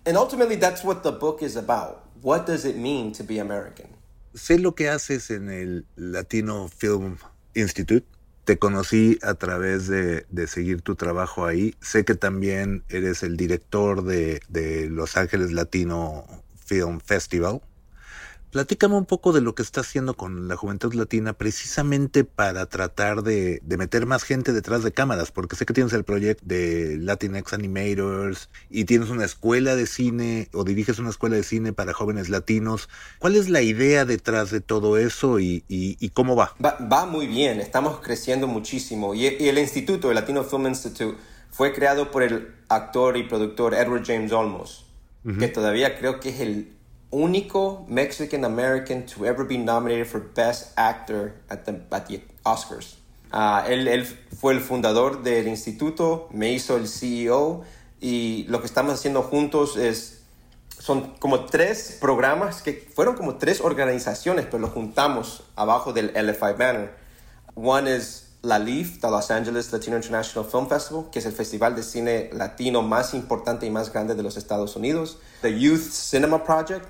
And 0.04 0.16
ultimately, 0.16 0.56
that's 0.56 0.84
what 0.84 1.02
the 1.02 1.12
book 1.12 1.42
is 1.42 1.56
about. 1.56 2.04
What 2.22 2.46
does 2.46 2.64
it 2.64 2.76
mean 2.76 3.12
to 3.12 3.24
be 3.24 3.38
American? 3.38 3.88
Sé 4.34 4.60
lo 4.60 4.72
que 4.72 4.88
haces 4.88 5.30
en 5.30 5.50
el 5.50 5.86
Latino 5.96 6.68
Film 6.68 7.18
Institute. 7.54 8.04
Te 8.44 8.58
conocí 8.58 9.18
a 9.22 9.34
través 9.34 9.88
de, 9.88 10.24
de 10.30 10.46
seguir 10.46 10.82
tu 10.82 10.94
trabajo 10.94 11.46
ahí. 11.46 11.74
Sé 11.80 12.04
que 12.04 12.14
también 12.14 12.84
eres 12.88 13.22
el 13.22 13.36
director 13.36 14.04
de, 14.04 14.40
de 14.48 14.88
Los 14.88 15.16
Ángeles 15.16 15.52
Latino 15.52 16.26
Film 16.54 17.00
Festival. 17.00 17.60
Platícame 18.50 18.94
un 18.94 19.04
poco 19.04 19.32
de 19.32 19.40
lo 19.42 19.54
que 19.54 19.62
está 19.62 19.80
haciendo 19.82 20.14
con 20.14 20.48
la 20.48 20.56
juventud 20.56 20.94
latina 20.94 21.34
precisamente 21.34 22.24
para 22.24 22.64
tratar 22.66 23.22
de, 23.22 23.60
de 23.62 23.76
meter 23.76 24.06
más 24.06 24.22
gente 24.22 24.52
detrás 24.52 24.82
de 24.82 24.92
cámaras, 24.92 25.30
porque 25.30 25.56
sé 25.56 25.66
que 25.66 25.74
tienes 25.74 25.92
el 25.92 26.04
proyecto 26.04 26.42
de 26.46 26.96
Latinx 26.98 27.52
Animators 27.52 28.48
y 28.70 28.84
tienes 28.84 29.10
una 29.10 29.24
escuela 29.24 29.76
de 29.76 29.86
cine 29.86 30.48
o 30.54 30.64
diriges 30.64 30.98
una 30.98 31.10
escuela 31.10 31.36
de 31.36 31.42
cine 31.42 31.72
para 31.74 31.92
jóvenes 31.92 32.30
latinos. 32.30 32.88
¿Cuál 33.18 33.34
es 33.36 33.48
la 33.50 33.60
idea 33.60 34.04
detrás 34.06 34.50
de 34.50 34.60
todo 34.60 34.96
eso 34.96 35.38
y, 35.38 35.64
y- 35.68 35.96
y 36.00 36.08
cómo 36.10 36.34
va? 36.36 36.54
Va, 36.64 36.78
va 36.90 37.04
muy 37.04 37.26
bien, 37.26 37.60
estamos 37.60 38.00
creciendo 38.00 38.46
muchísimo. 38.46 39.14
Y, 39.14 39.26
y 39.26 39.48
el 39.48 39.58
instituto, 39.58 40.08
el 40.10 40.14
Latino 40.14 40.44
Film 40.44 40.66
Institute, 40.68 41.18
fue 41.50 41.74
creado 41.74 42.10
por 42.10 42.22
el 42.22 42.54
actor 42.68 43.16
y 43.16 43.24
productor 43.24 43.74
Edward 43.74 44.04
James 44.06 44.32
Olmos, 44.32 44.86
que 45.38 45.48
todavía 45.48 45.98
creo 45.98 46.20
que 46.20 46.28
es 46.28 46.40
el 46.40 46.75
único 47.16 47.86
Mexican 47.88 48.44
American 48.44 49.06
to 49.06 49.24
ever 49.24 49.44
be 49.44 49.56
nominated 49.56 50.06
for 50.06 50.20
Best 50.20 50.72
Actor 50.76 51.34
at 51.48 51.64
the, 51.64 51.80
at 51.90 52.06
the 52.06 52.22
Oscars. 52.44 52.96
Ah, 53.32 53.64
él, 53.66 53.88
él 53.88 54.04
fue 54.04 54.52
el 54.52 54.60
fundador 54.60 55.22
del 55.22 55.48
instituto, 55.48 56.28
me 56.30 56.52
hizo 56.52 56.76
el 56.76 56.86
CEO 56.86 57.64
y 58.00 58.44
lo 58.48 58.60
que 58.60 58.66
estamos 58.66 58.94
haciendo 58.94 59.22
juntos 59.22 59.76
es 59.76 60.22
son 60.78 61.14
como 61.18 61.46
tres 61.46 61.96
programas 62.00 62.62
que 62.62 62.88
fueron 62.94 63.16
como 63.16 63.36
tres 63.36 63.60
organizaciones, 63.60 64.44
pero 64.44 64.58
los 64.58 64.70
juntamos 64.70 65.42
abajo 65.56 65.92
del 65.92 66.12
LFI 66.14 66.52
banner. 66.56 66.94
One 67.54 67.96
is 67.96 68.28
La 68.42 68.60
LEAF, 68.60 69.00
the 69.00 69.10
Los 69.10 69.30
Angeles 69.30 69.72
Latino 69.72 69.96
International 69.96 70.48
Film 70.48 70.68
Festival, 70.68 71.10
que 71.10 71.18
es 71.18 71.26
el 71.26 71.32
festival 71.32 71.74
de 71.74 71.82
cine 71.82 72.30
latino 72.32 72.82
más 72.82 73.14
importante 73.14 73.66
y 73.66 73.70
más 73.70 73.92
grande 73.92 74.14
de 74.14 74.22
los 74.22 74.36
Estados 74.36 74.76
Unidos. 74.76 75.18
The 75.42 75.58
Youth 75.58 75.90
Cinema 75.90 76.44
Project, 76.44 76.86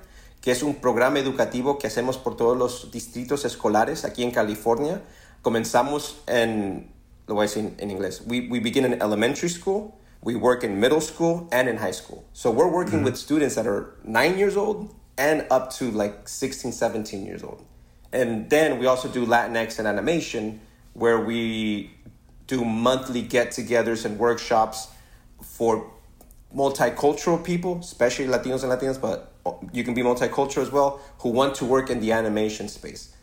que 0.47 0.53
es 0.53 0.63
un 0.63 0.77
programa 0.77 1.19
educativo 1.19 1.77
que 1.77 1.89
hacemos 1.89 2.19
por 2.19 2.37
todos 2.37 2.57
los 2.57 2.93
distritos 2.93 3.45
escolares 3.45 4.05
aquí 4.05 4.23
en 4.23 4.31
California. 4.31 5.03
Comenzamos 5.43 6.19
en, 6.29 6.89
lo 7.27 7.35
voy 7.35 7.47
a 7.47 7.49
decir 7.49 7.75
en 7.79 7.91
inglés, 7.91 8.23
we, 8.29 8.47
we 8.49 8.61
begin 8.61 8.85
in 8.85 8.93
elementary 9.03 9.49
school, 9.49 9.99
we 10.23 10.37
work 10.37 10.63
in 10.63 10.79
middle 10.79 11.01
school 11.01 11.49
and 11.51 11.69
in 11.69 11.77
high 11.77 11.93
school. 11.93 12.25
So 12.33 12.53
we're 12.53 12.71
working 12.71 12.99
mm-hmm. 12.99 13.07
with 13.07 13.17
students 13.17 13.57
that 13.57 13.67
are 13.67 13.97
nine 14.05 14.39
years 14.39 14.57
old 14.57 14.95
and 15.19 15.45
up 15.51 15.73
to 15.79 15.91
like 15.91 16.29
16, 16.29 16.71
17 16.71 17.27
years 17.27 17.43
old. 17.43 17.65
And 18.13 18.49
then 18.49 18.79
we 18.79 18.87
also 18.87 19.09
do 19.09 19.27
Latinx 19.27 19.81
and 19.81 19.89
animation, 19.89 20.61
where 20.93 21.19
we 21.19 21.91
do 22.47 22.65
monthly 22.65 23.23
get 23.23 23.49
togethers 23.49 24.05
and 24.05 24.17
workshops 24.17 24.87
for 25.43 25.91
multicultural 26.55 27.43
people, 27.43 27.81
especially 27.81 28.27
Latinos 28.27 28.63
and 28.63 28.71
Latinas, 28.71 29.01
but 29.01 29.33
you 29.73 29.85
can 29.85 29.95
be 29.95 30.03
multicultural 30.03 30.63
as 30.63 30.71
well, 30.71 31.01
who 31.19 31.31
want 31.31 31.55
to 31.57 31.65
work 31.65 31.91
in 31.91 32.01
the 32.01 32.13
animation 32.13 32.69
space. 32.69 33.15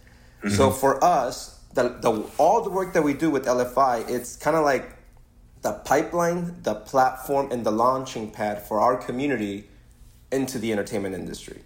So 0.49 0.69
mm-hmm. 0.69 0.79
for 0.79 1.03
us, 1.03 1.59
the, 1.73 1.83
the, 2.01 2.25
all 2.37 2.61
the 2.61 2.69
work 2.69 2.93
that 2.93 3.03
we 3.03 3.13
do 3.13 3.29
with 3.29 3.45
LFI, 3.45 4.09
it's 4.09 4.35
kind 4.35 4.57
of 4.57 4.65
like 4.65 4.95
the 5.61 5.71
pipeline, 5.85 6.61
the 6.63 6.75
platform, 6.75 7.51
and 7.51 7.65
the 7.65 7.71
launching 7.71 8.29
pad 8.29 8.61
for 8.61 8.81
our 8.81 8.97
community 8.97 9.69
into 10.31 10.59
the 10.59 10.71
entertainment 10.71 11.15
industry. 11.15 11.61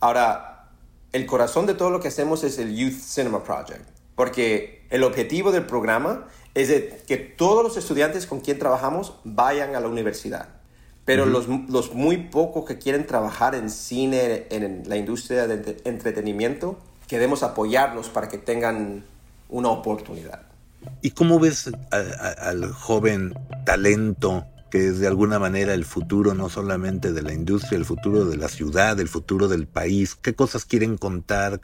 Ahora, 0.00 0.68
el 1.12 1.26
corazón 1.26 1.66
de 1.66 1.74
todo 1.74 1.90
lo 1.90 1.98
que 1.98 2.08
hacemos 2.08 2.44
es 2.44 2.58
el 2.58 2.74
Youth 2.74 3.00
Cinema 3.00 3.42
Project, 3.42 3.88
porque 4.14 4.86
el 4.90 5.02
objetivo 5.02 5.50
del 5.50 5.64
programa 5.64 6.28
es 6.54 6.68
de 6.68 7.02
que 7.06 7.16
todos 7.16 7.64
los 7.64 7.76
estudiantes 7.76 8.26
con 8.26 8.40
quien 8.40 8.58
trabajamos 8.58 9.14
vayan 9.24 9.74
a 9.74 9.80
la 9.80 9.88
universidad. 9.88 10.48
Pero 11.04 11.26
los, 11.26 11.48
los 11.68 11.94
muy 11.94 12.16
pocos 12.16 12.64
que 12.64 12.78
quieren 12.78 13.06
trabajar 13.06 13.54
en 13.56 13.70
cine, 13.70 14.46
en 14.50 14.84
la 14.88 14.96
industria 14.96 15.46
de 15.48 15.54
entre- 15.54 15.76
entretenimiento, 15.84 16.78
queremos 17.08 17.42
apoyarlos 17.42 18.08
para 18.08 18.28
que 18.28 18.38
tengan 18.38 19.04
una 19.48 19.68
oportunidad. 19.70 20.42
¿Y 21.00 21.10
cómo 21.10 21.40
ves 21.40 21.70
a- 21.90 21.96
a- 21.96 22.48
al 22.50 22.72
joven 22.72 23.34
talento 23.64 24.46
que 24.70 24.86
es 24.88 24.98
de 25.00 25.06
alguna 25.06 25.38
manera 25.38 25.74
el 25.74 25.84
futuro 25.84 26.34
no 26.34 26.48
solamente 26.48 27.12
de 27.12 27.20
la 27.22 27.32
industria, 27.34 27.76
el 27.76 27.84
futuro 27.84 28.24
de 28.24 28.36
la 28.36 28.48
ciudad, 28.48 28.98
el 29.00 29.08
futuro 29.08 29.48
del 29.48 29.66
país? 29.66 30.14
¿Qué 30.14 30.34
cosas 30.34 30.64
quieren 30.64 30.96
contar? 30.96 31.60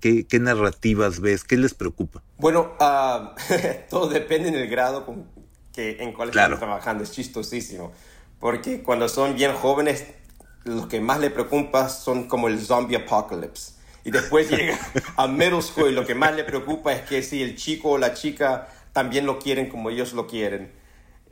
¿Qué, 0.00 0.26
qué 0.26 0.40
narrativas 0.40 1.20
ves? 1.20 1.44
¿Qué 1.44 1.56
les 1.56 1.74
preocupa? 1.74 2.20
Bueno, 2.38 2.72
ah, 2.80 3.34
todo 3.90 4.08
depende 4.08 4.48
en 4.48 4.56
el 4.56 4.68
grado 4.68 5.06
con 5.06 5.24
que, 5.72 6.02
en 6.02 6.12
cual 6.12 6.30
Claro. 6.30 6.54
están 6.54 6.68
trabajando. 6.68 7.04
Es 7.04 7.12
chistosísimo. 7.12 7.92
Porque 8.42 8.82
cuando 8.82 9.08
son 9.08 9.36
bien 9.36 9.52
jóvenes, 9.52 10.04
lo 10.64 10.88
que 10.88 11.00
más 11.00 11.20
le 11.20 11.30
preocupa 11.30 11.88
son 11.88 12.26
como 12.26 12.48
el 12.48 12.58
zombie 12.60 12.96
apocalypse. 12.96 13.74
Y 14.04 14.10
después 14.10 14.50
llega 14.50 14.76
a 15.16 15.28
middle 15.28 15.62
school 15.62 15.90
y 15.90 15.92
lo 15.92 16.04
que 16.04 16.16
más 16.16 16.34
le 16.34 16.42
preocupa 16.42 16.92
es 16.92 17.02
que 17.02 17.22
si 17.22 17.40
el 17.40 17.54
chico 17.54 17.90
o 17.90 17.98
la 17.98 18.14
chica 18.14 18.66
también 18.92 19.26
lo 19.26 19.38
quieren 19.38 19.68
como 19.68 19.90
ellos 19.90 20.12
lo 20.12 20.26
quieren. 20.26 20.72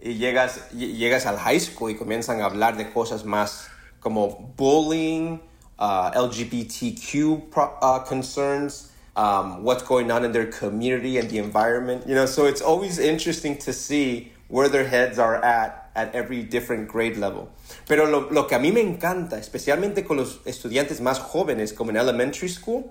Y 0.00 0.14
llegas, 0.18 0.70
ll- 0.72 0.94
llegas 0.96 1.26
al 1.26 1.36
high 1.38 1.58
school 1.58 1.90
y 1.90 1.96
comienzan 1.96 2.42
a 2.42 2.44
hablar 2.44 2.76
de 2.76 2.92
cosas 2.92 3.24
más 3.24 3.66
como 3.98 4.54
bullying, 4.56 5.40
uh, 5.80 6.12
LGBTQ 6.14 7.50
pro- 7.50 7.76
uh, 7.82 8.04
concerns, 8.08 8.92
um, 9.16 9.64
what's 9.64 9.82
going 9.82 10.12
on 10.12 10.24
in 10.24 10.30
their 10.30 10.46
community 10.48 11.18
and 11.18 11.28
the 11.28 11.38
environment. 11.38 12.06
You 12.06 12.14
know, 12.14 12.26
so 12.26 12.46
it's 12.46 12.62
always 12.62 13.00
interesting 13.00 13.58
to 13.58 13.72
see 13.72 14.30
where 14.46 14.68
their 14.68 14.86
heads 14.86 15.18
are 15.18 15.44
at 15.44 15.79
at 16.00 16.14
every 16.14 16.42
different 16.42 16.90
grade 16.90 17.16
level. 17.16 17.48
Pero 17.86 18.06
lo, 18.06 18.30
lo 18.30 18.46
que 18.46 18.54
a 18.54 18.58
mí 18.58 18.72
me 18.72 18.80
encanta, 18.80 19.38
especialmente 19.38 20.04
con 20.04 20.16
los 20.16 20.40
estudiantes 20.44 21.00
más 21.00 21.18
jóvenes, 21.18 21.72
como 21.72 21.90
en 21.90 21.96
elementary 21.96 22.48
school, 22.48 22.84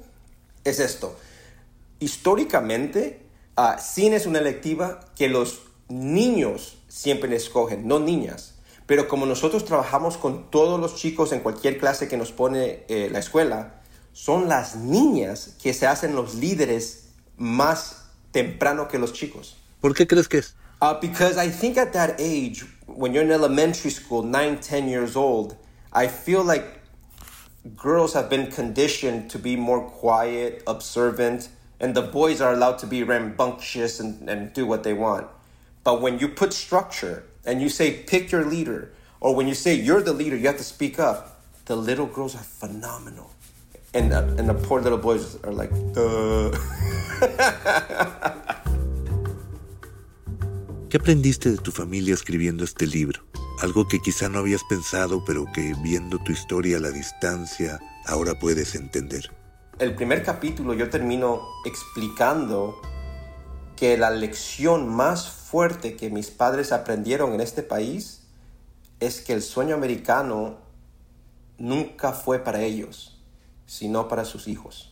es 0.64 0.80
esto 0.80 1.16
históricamente, 2.00 3.22
ah, 3.56 3.78
cine 3.78 4.16
es 4.16 4.26
una 4.26 4.40
electiva 4.40 5.00
que 5.16 5.30
los 5.30 5.62
niños 5.90 6.78
siempre 6.88 7.34
escogen, 7.36 7.88
no 7.88 8.00
niñas. 8.00 8.56
Pero 8.86 9.08
como 9.08 9.26
nosotros 9.26 9.66
trabajamos 9.66 10.18
con 10.18 10.50
todos 10.50 10.80
los 10.80 10.96
chicos 10.96 11.32
en 11.32 11.42
cualquier 11.42 11.78
clase 11.78 12.08
que 12.08 12.18
nos 12.18 12.32
pone 12.32 12.86
eh, 12.88 13.10
la 13.12 13.20
escuela, 13.20 13.82
son 14.14 14.50
las 14.50 14.76
niñas 14.76 15.56
que 15.62 15.74
se 15.74 15.86
hacen 15.86 16.16
los 16.16 16.36
líderes 16.36 17.10
más 17.38 18.10
temprano 18.32 18.88
que 18.88 18.98
los 18.98 19.14
chicos. 19.14 19.58
¿Por 19.80 19.94
qué 19.94 20.08
crees 20.08 20.28
que 20.28 20.40
es? 20.40 20.56
Uh, 20.82 20.96
because 21.00 21.38
I 21.38 21.52
think 21.52 21.78
at 21.78 21.92
that 21.92 22.20
age, 22.20 22.66
when 22.96 23.14
you're 23.14 23.24
in 23.24 23.32
elementary 23.32 23.92
school, 23.92 24.24
nine, 24.24 24.60
ten 24.60 24.88
years 24.88 25.16
old, 25.16 25.58
I 25.92 26.08
feel 26.08 26.44
like 26.44 26.80
girls 27.76 28.14
have 28.14 28.30
been 28.30 28.52
conditioned 28.52 29.30
to 29.32 29.40
be 29.40 29.56
more 29.56 29.82
quiet, 29.82 30.64
observant, 30.68 31.50
and 31.80 31.96
the 31.96 32.02
boys 32.02 32.42
are 32.42 32.54
allowed 32.54 32.78
to 32.80 32.88
be 32.88 33.04
rambunctious 33.04 34.00
and, 34.00 34.30
and 34.30 34.54
do 34.54 34.66
what 34.66 34.84
they 34.84 34.94
want. 34.94 35.28
But 35.84 36.02
when 36.02 36.20
you 36.20 36.28
put 36.28 36.54
structure 36.54 37.24
and 37.46 37.62
you 37.62 37.70
say, 37.70 38.04
pick 38.04 38.32
your 38.32 38.46
leader, 38.46 38.92
or 39.22 39.36
when 39.36 39.48
you 39.48 39.56
say 39.56 39.74
you're 39.74 40.02
the 40.02 40.14
leader, 40.14 40.36
you 40.36 40.48
have 40.48 40.58
to 40.58 40.64
speak 40.64 41.00
up, 41.00 41.42
the 41.66 41.76
little 41.76 42.06
girls 42.06 42.36
are 42.36 42.44
phenomenal. 42.44 43.32
And, 43.94 44.14
uh, 44.14 44.24
and 44.38 44.48
the 44.50 44.54
poor 44.54 44.82
little 44.82 44.98
boys 44.98 45.42
are 45.44 45.52
like, 45.52 45.72
duh. 45.94 46.52
¿Qué 50.90 50.98
aprendiste 50.98 51.52
de 51.52 51.58
tu 51.58 51.72
familia 51.72 52.16
escribiendo 52.16 52.64
este 52.64 52.88
libro? 52.88 53.22
Algo 53.60 53.88
que 53.88 54.00
quizá 54.00 54.28
no 54.28 54.40
habías 54.40 54.64
pensado, 54.64 55.24
pero 55.24 55.46
que 55.54 55.76
viendo 55.84 56.18
tu 56.18 56.32
historia 56.32 56.78
a 56.78 56.80
la 56.80 56.90
distancia, 56.90 57.80
ahora 58.08 58.34
puedes 58.40 58.74
entender. 58.74 59.30
El 59.78 59.94
primer 59.94 60.24
capítulo 60.24 60.74
yo 60.74 60.90
termino 60.90 61.44
explicando 61.64 62.82
que 63.76 64.00
la 64.00 64.10
lección 64.10 64.90
más 64.90 65.30
fuerte 65.30 65.96
que 65.96 66.10
mis 66.10 66.32
padres 66.32 66.72
aprendieron 66.72 67.36
en 67.36 67.42
este 67.42 67.62
país 67.62 68.24
es 69.00 69.22
que 69.22 69.34
el 69.34 69.44
sueño 69.44 69.76
americano 69.76 70.58
nunca 71.60 72.14
fue 72.14 72.40
para 72.40 72.64
ellos, 72.64 73.22
sino 73.68 74.08
para 74.08 74.26
sus 74.26 74.48
hijos. 74.48 74.92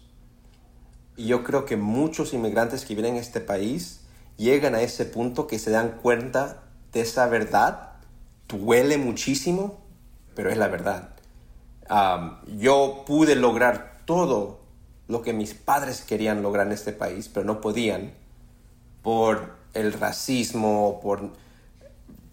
Y 1.15 1.25
yo 1.25 1.43
creo 1.43 1.65
que 1.65 1.75
muchos 1.75 2.35
inmigrantes 2.35 2.85
que 2.85 2.93
vienen 2.93 3.15
a 3.15 3.19
este 3.19 3.41
país 3.41 4.01
llegan 4.37 4.75
a 4.75 4.81
ese 4.81 5.05
punto 5.05 5.47
que 5.47 5.59
se 5.59 5.71
dan 5.71 5.97
cuenta 6.01 6.63
de 6.93 7.01
esa 7.01 7.27
verdad. 7.27 7.93
Duele 8.47 8.97
muchísimo, 8.97 9.81
pero 10.35 10.49
es 10.49 10.57
la 10.57 10.67
verdad. 10.67 11.09
yo 12.57 13.03
pude 13.05 13.35
lograr 13.35 14.01
todo 14.05 14.61
lo 15.07 15.21
que 15.21 15.33
mis 15.33 15.53
padres 15.53 16.01
querían 16.01 16.41
lograr 16.41 16.67
en 16.67 16.73
este 16.73 16.91
país, 16.91 17.29
pero 17.29 17.45
no 17.45 17.61
podían 17.61 18.13
por 19.01 19.55
el 19.73 19.93
racismo, 19.93 20.99
por 21.01 21.31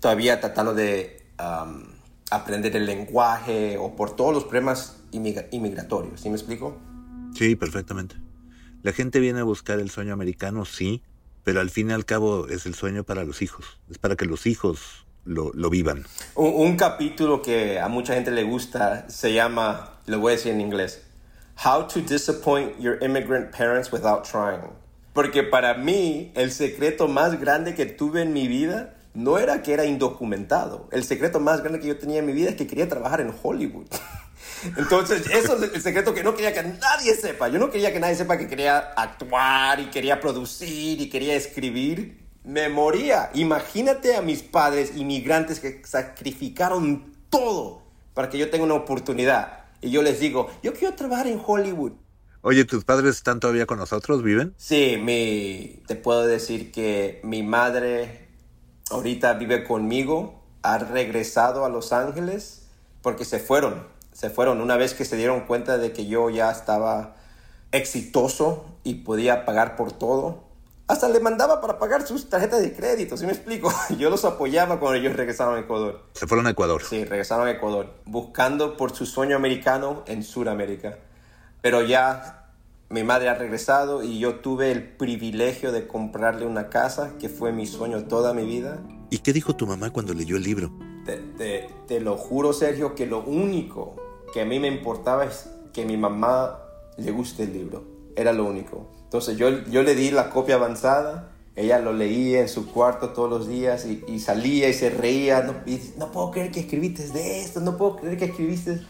todavía 0.00 0.40
tratando 0.40 0.74
de 0.74 1.24
aprender 2.30 2.74
el 2.76 2.86
lenguaje 2.86 3.78
o 3.78 3.94
por 3.94 4.16
todos 4.16 4.34
los 4.34 4.44
problemas 4.44 5.00
inmigratorios. 5.12 6.20
¿Sí 6.20 6.28
me 6.28 6.36
explico? 6.36 6.76
Sí, 7.34 7.56
perfectamente. 7.56 8.16
La 8.82 8.92
gente 8.92 9.20
viene 9.20 9.40
a 9.40 9.44
buscar 9.44 9.78
el 9.78 9.90
sueño 9.90 10.12
americano, 10.12 10.64
sí, 10.64 11.02
pero 11.44 11.60
al 11.60 11.70
fin 11.70 11.90
y 11.90 11.92
al 11.92 12.04
cabo 12.04 12.48
es 12.48 12.66
el 12.66 12.74
sueño 12.74 13.04
para 13.04 13.24
los 13.24 13.42
hijos, 13.42 13.78
es 13.90 13.98
para 13.98 14.16
que 14.16 14.24
los 14.24 14.46
hijos 14.46 15.06
lo, 15.24 15.52
lo 15.54 15.70
vivan. 15.70 16.04
Un, 16.34 16.76
capítulo 16.76 17.42
que 17.42 17.78
a 17.78 17.88
mucha 17.88 18.14
gente 18.14 18.30
le 18.30 18.42
gusta 18.42 19.08
se 19.08 19.32
llama, 19.32 19.98
lo 20.06 20.18
voy 20.18 20.32
a 20.32 20.36
decir 20.36 20.52
en 20.52 20.60
inglés, 20.60 21.02
How 21.64 21.86
to 21.86 22.00
Disappoint 22.00 22.80
Your 22.80 22.98
Immigrant 23.02 23.54
Parents 23.56 23.92
Without 23.92 24.28
Trying. 24.28 24.72
Porque 25.12 25.44
para 25.44 25.74
mí 25.74 26.32
el 26.34 26.50
secreto 26.50 27.06
más 27.06 27.38
grande 27.38 27.74
que 27.74 27.86
tuve 27.86 28.22
en 28.22 28.32
mi 28.32 28.48
vida 28.48 28.96
no 29.14 29.38
era 29.38 29.62
que 29.62 29.72
era 29.72 29.84
indocumentado. 29.84 30.88
El 30.90 31.04
secreto 31.04 31.38
más 31.38 31.60
grande 31.60 31.78
que 31.78 31.86
yo 31.86 31.98
tenía 31.98 32.18
en 32.18 32.26
mi 32.26 32.32
vida 32.32 32.50
es 32.50 32.56
que 32.56 32.66
quería 32.66 32.88
trabajar 32.88 33.20
en 33.20 33.32
Hollywood. 33.40 33.86
Entonces, 34.76 35.26
eso 35.30 35.62
es 35.62 35.74
el 35.74 35.82
secreto 35.82 36.14
que 36.14 36.22
no 36.22 36.34
quería 36.34 36.52
que 36.52 36.62
nadie 36.62 37.14
sepa. 37.14 37.48
Yo 37.48 37.58
no 37.58 37.70
quería 37.70 37.92
que 37.92 38.00
nadie 38.00 38.16
sepa 38.16 38.38
que 38.38 38.48
quería 38.48 38.78
actuar 38.96 39.80
y 39.80 39.86
quería 39.86 40.20
producir 40.20 41.00
y 41.00 41.08
quería 41.08 41.34
escribir. 41.34 42.24
Me 42.44 42.68
moría. 42.68 43.30
Imagínate 43.34 44.16
a 44.16 44.22
mis 44.22 44.42
padres 44.42 44.96
inmigrantes 44.96 45.60
que 45.60 45.82
sacrificaron 45.84 47.12
todo 47.30 47.82
para 48.14 48.28
que 48.28 48.38
yo 48.38 48.50
tenga 48.50 48.64
una 48.64 48.74
oportunidad. 48.74 49.64
Y 49.80 49.90
yo 49.90 50.02
les 50.02 50.20
digo, 50.20 50.50
yo 50.62 50.72
quiero 50.72 50.94
trabajar 50.94 51.26
en 51.26 51.40
Hollywood. 51.44 51.92
Oye, 52.42 52.64
¿tus 52.64 52.84
padres 52.84 53.16
están 53.16 53.40
todavía 53.40 53.64
con 53.64 53.78
nosotros? 53.78 54.22
¿Viven? 54.22 54.54
Sí, 54.58 54.98
mi, 55.02 55.82
te 55.86 55.96
puedo 55.96 56.26
decir 56.26 56.72
que 56.72 57.20
mi 57.24 57.42
madre 57.42 58.28
ahorita 58.90 59.34
vive 59.34 59.64
conmigo, 59.64 60.42
ha 60.62 60.78
regresado 60.78 61.64
a 61.64 61.68
Los 61.68 61.92
Ángeles 61.92 62.66
porque 63.02 63.24
se 63.24 63.38
fueron 63.38 63.86
se 64.14 64.30
fueron 64.30 64.60
una 64.60 64.76
vez 64.76 64.94
que 64.94 65.04
se 65.04 65.16
dieron 65.16 65.40
cuenta 65.40 65.76
de 65.76 65.92
que 65.92 66.06
yo 66.06 66.30
ya 66.30 66.50
estaba 66.50 67.16
exitoso 67.72 68.64
y 68.84 68.94
podía 68.94 69.44
pagar 69.44 69.74
por 69.74 69.90
todo. 69.90 70.44
Hasta 70.86 71.08
le 71.08 71.18
mandaba 71.18 71.60
para 71.60 71.80
pagar 71.80 72.06
sus 72.06 72.28
tarjetas 72.28 72.62
de 72.62 72.72
crédito, 72.72 73.16
¿sí 73.16 73.26
me 73.26 73.32
explico? 73.32 73.72
Yo 73.98 74.10
los 74.10 74.24
apoyaba 74.24 74.78
cuando 74.78 74.98
ellos 74.98 75.16
regresaron 75.16 75.56
a 75.56 75.60
Ecuador. 75.60 76.02
Se 76.12 76.26
fueron 76.26 76.46
a 76.46 76.50
Ecuador. 76.50 76.82
Sí, 76.82 77.04
regresaron 77.04 77.48
a 77.48 77.52
Ecuador, 77.52 77.94
buscando 78.04 78.76
por 78.76 78.94
su 78.94 79.06
sueño 79.06 79.34
americano 79.34 80.04
en 80.06 80.22
Sudamérica. 80.22 80.98
Pero 81.62 81.82
ya 81.82 82.50
mi 82.90 83.02
madre 83.02 83.30
ha 83.30 83.34
regresado 83.34 84.04
y 84.04 84.18
yo 84.18 84.36
tuve 84.36 84.70
el 84.70 84.82
privilegio 84.86 85.72
de 85.72 85.88
comprarle 85.88 86.46
una 86.46 86.68
casa, 86.68 87.14
que 87.18 87.30
fue 87.30 87.50
mi 87.50 87.66
sueño 87.66 88.04
toda 88.04 88.34
mi 88.34 88.44
vida. 88.44 88.78
¿Y 89.08 89.18
qué 89.18 89.32
dijo 89.32 89.56
tu 89.56 89.66
mamá 89.66 89.90
cuando 89.90 90.12
leyó 90.12 90.36
el 90.36 90.42
libro? 90.42 90.70
Te, 91.06 91.66
te 91.88 92.00
lo 92.00 92.16
juro, 92.18 92.52
Sergio, 92.52 92.94
que 92.94 93.06
lo 93.06 93.22
único 93.24 94.03
que 94.34 94.40
a 94.40 94.44
mí 94.44 94.58
me 94.58 94.66
importaba 94.66 95.24
es 95.24 95.48
que 95.72 95.84
mi 95.84 95.96
mamá 95.96 96.58
le 96.96 97.12
guste 97.12 97.44
el 97.44 97.52
libro. 97.52 97.84
Era 98.16 98.32
lo 98.32 98.44
único. 98.44 98.88
Entonces 99.04 99.36
yo, 99.36 99.48
yo 99.66 99.84
le 99.84 99.94
di 99.94 100.10
la 100.10 100.30
copia 100.30 100.56
avanzada, 100.56 101.30
ella 101.54 101.78
lo 101.78 101.92
leía 101.92 102.40
en 102.40 102.48
su 102.48 102.66
cuarto 102.72 103.10
todos 103.10 103.30
los 103.30 103.46
días 103.46 103.86
y, 103.86 104.18
salía 104.18 104.68
y 104.68 104.74
se 104.74 104.90
reía. 104.90 105.42
No, 105.42 105.54
no 105.98 106.10
puedo 106.10 106.32
creer 106.32 106.50
que 106.50 106.60
escribiste 106.60 107.06
de 107.10 107.42
esto, 107.42 107.60
no 107.60 107.76
puedo 107.76 107.94
creer 107.94 108.18
que 108.18 108.24
escribiste 108.24 108.80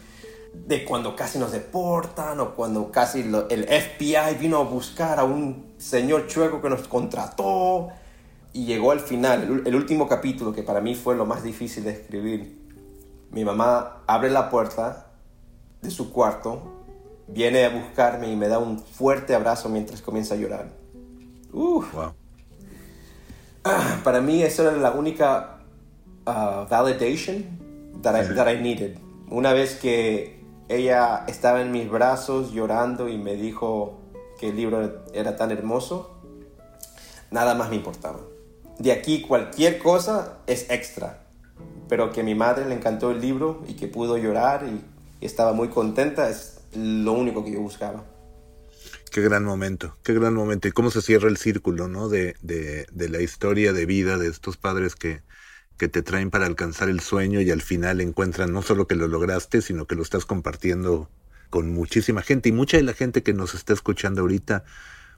de 0.51 0.83
cuando 0.83 1.15
casi 1.15 1.37
nos 1.37 1.51
deportan 1.51 2.39
o 2.39 2.55
cuando 2.55 2.89
casi 2.91 3.19
el 3.19 3.65
FBI 3.65 4.37
vino 4.39 4.57
a 4.57 4.63
buscar 4.63 5.19
a 5.19 5.25
un 5.25 5.75
señor 5.77 6.25
chueco 6.25 6.59
que 6.59 6.71
nos 6.71 6.87
contrató. 6.87 7.89
Y 8.51 8.65
llegó 8.65 8.89
al 8.89 8.99
final, 8.99 9.43
el, 9.43 9.67
el 9.67 9.75
último 9.75 10.07
capítulo, 10.07 10.53
que 10.53 10.63
para 10.63 10.81
mí 10.81 10.95
fue 10.95 11.15
lo 11.15 11.27
más 11.27 11.43
difícil 11.43 11.83
de 11.83 11.91
escribir. 11.91 12.65
Mi 13.29 13.45
mamá 13.45 14.01
abre 14.07 14.31
la 14.31 14.49
puerta 14.49 15.04
de 15.85 15.91
su 15.91 16.11
cuarto, 16.11 16.61
viene 17.27 17.65
a 17.65 17.69
buscarme 17.69 18.31
y 18.31 18.35
me 18.35 18.47
da 18.47 18.59
un 18.59 18.79
fuerte 18.79 19.33
abrazo 19.33 19.69
mientras 19.69 20.01
comienza 20.01 20.35
a 20.35 20.37
llorar. 20.37 20.71
Ah, 23.63 23.99
para 24.03 24.21
mí 24.21 24.43
eso 24.43 24.61
era 24.61 24.77
la 24.77 24.91
única 24.91 25.59
uh, 26.27 26.67
validation 26.69 27.43
that 28.01 28.15
I, 28.15 28.35
that 28.35 28.47
I 28.47 28.61
needed. 28.61 28.97
Una 29.29 29.53
vez 29.53 29.75
que 29.75 30.43
ella 30.67 31.23
estaba 31.27 31.61
en 31.61 31.71
mis 31.71 31.89
brazos 31.89 32.51
llorando 32.51 33.09
y 33.09 33.17
me 33.17 33.35
dijo 33.35 33.99
que 34.39 34.49
el 34.49 34.55
libro 34.55 35.03
era 35.13 35.35
tan 35.35 35.51
hermoso, 35.51 36.11
nada 37.31 37.55
más 37.55 37.69
me 37.69 37.77
importaba. 37.77 38.19
De 38.77 38.91
aquí 38.91 39.21
cualquier 39.21 39.79
cosa 39.79 40.39
es 40.47 40.69
extra, 40.69 41.23
pero 41.87 42.11
que 42.11 42.21
a 42.21 42.23
mi 42.23 42.35
madre 42.35 42.65
le 42.65 42.75
encantó 42.75 43.11
el 43.11 43.21
libro 43.21 43.63
y 43.67 43.73
que 43.73 43.87
pudo 43.87 44.17
llorar 44.17 44.65
y 44.67 44.83
estaba 45.25 45.53
muy 45.53 45.69
contenta, 45.69 46.29
es 46.29 46.61
lo 46.73 47.13
único 47.13 47.43
que 47.43 47.51
yo 47.51 47.61
buscaba. 47.61 48.05
Qué 49.11 49.21
gran 49.21 49.45
momento, 49.45 49.97
qué 50.03 50.13
gran 50.13 50.33
momento. 50.33 50.67
Y 50.67 50.71
cómo 50.71 50.91
se 50.91 51.01
cierra 51.01 51.29
el 51.29 51.37
círculo, 51.37 51.87
¿no? 51.87 52.09
De, 52.09 52.35
de, 52.41 52.85
de 52.91 53.09
la 53.09 53.21
historia 53.21 53.71
de 53.71 53.85
vida 53.85 54.17
de 54.17 54.27
estos 54.27 54.57
padres 54.57 54.95
que, 54.95 55.21
que 55.77 55.87
te 55.87 56.01
traen 56.01 56.31
para 56.31 56.45
alcanzar 56.45 56.89
el 56.89 56.99
sueño 56.99 57.41
y 57.41 57.51
al 57.51 57.61
final 57.61 58.01
encuentran 58.01 58.51
no 58.51 58.61
solo 58.61 58.87
que 58.87 58.95
lo 58.95 59.07
lograste, 59.07 59.61
sino 59.61 59.85
que 59.87 59.95
lo 59.95 60.03
estás 60.03 60.25
compartiendo 60.25 61.09
con 61.49 61.73
muchísima 61.73 62.21
gente. 62.21 62.49
Y 62.49 62.51
mucha 62.51 62.77
de 62.77 62.83
la 62.83 62.93
gente 62.93 63.23
que 63.23 63.33
nos 63.33 63.53
está 63.53 63.73
escuchando 63.73 64.21
ahorita 64.21 64.63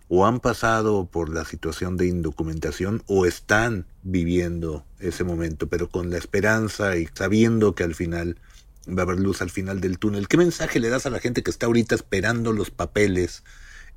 o 0.10 0.26
han 0.26 0.40
pasado 0.40 1.10
por 1.10 1.30
la 1.30 1.46
situación 1.46 1.98
de 1.98 2.08
indocumentación 2.08 3.04
o 3.08 3.26
están 3.26 3.86
viviendo 4.04 4.86
ese 5.00 5.24
momento, 5.24 5.68
pero 5.68 5.90
con 5.90 6.10
la 6.10 6.18
esperanza 6.18 6.98
y 6.98 7.08
sabiendo 7.14 7.76
que 7.76 7.84
al 7.84 7.94
final 7.94 8.40
va 8.88 9.02
a 9.02 9.06
haber 9.06 9.20
luz 9.20 9.42
al 9.42 9.50
final 9.50 9.82
del 9.82 10.00
túnel. 10.00 10.28
¿Qué 10.28 10.38
mensaje 10.38 10.80
le 10.80 10.90
das 10.90 11.06
a 11.06 11.10
la 11.10 11.20
gente 11.20 11.44
que 11.44 11.52
está 11.52 11.66
ahorita 11.66 11.96
esperando 11.96 12.54
los 12.54 12.72
papeles 12.72 13.44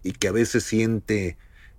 y 0.03 0.13
que 0.13 0.29
a 0.29 0.33
veces 0.33 0.65
siente 0.65 1.37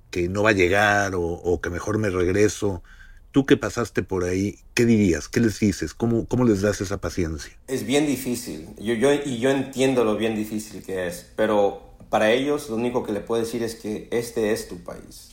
que 0.09 0.29
no 0.29 0.43
va 0.43 0.49
a 0.51 0.53
llegar 0.53 1.13
o, 1.15 1.59
que 1.61 1.69
mejor 1.69 1.97
me 1.97 2.09
regreso? 2.09 2.83
Tú 3.31 3.45
que 3.45 3.55
pasaste 3.55 4.03
por 4.03 4.25
ahí, 4.25 4.59
¿qué 4.73 4.85
dirías? 4.85 5.29
¿Qué 5.29 5.39
les 5.39 5.59
dices? 5.59 5.93
¿Cómo, 5.93 6.25
cómo 6.27 6.43
les 6.43 6.61
das 6.61 6.81
esa 6.81 6.99
paciencia? 6.99 7.51
Es 7.67 7.85
bien 7.85 8.05
difícil. 8.05 8.67
Yo, 8.77 8.93
yo, 8.93 9.13
y 9.13 9.39
yo 9.39 9.51
entiendo 9.51 10.03
lo 10.03 10.17
bien 10.17 10.35
difícil 10.35 10.83
que 10.83 11.07
es, 11.07 11.27
pero 11.37 11.95
para 12.09 12.31
ellos 12.31 12.69
lo 12.69 12.75
único 12.75 13.03
que 13.03 13.13
le 13.13 13.21
puedo 13.21 13.41
decir 13.41 13.63
es 13.63 13.75
que 13.75 14.09
este 14.11 14.51
es 14.51 14.67
tu 14.67 14.83
país. 14.83 15.29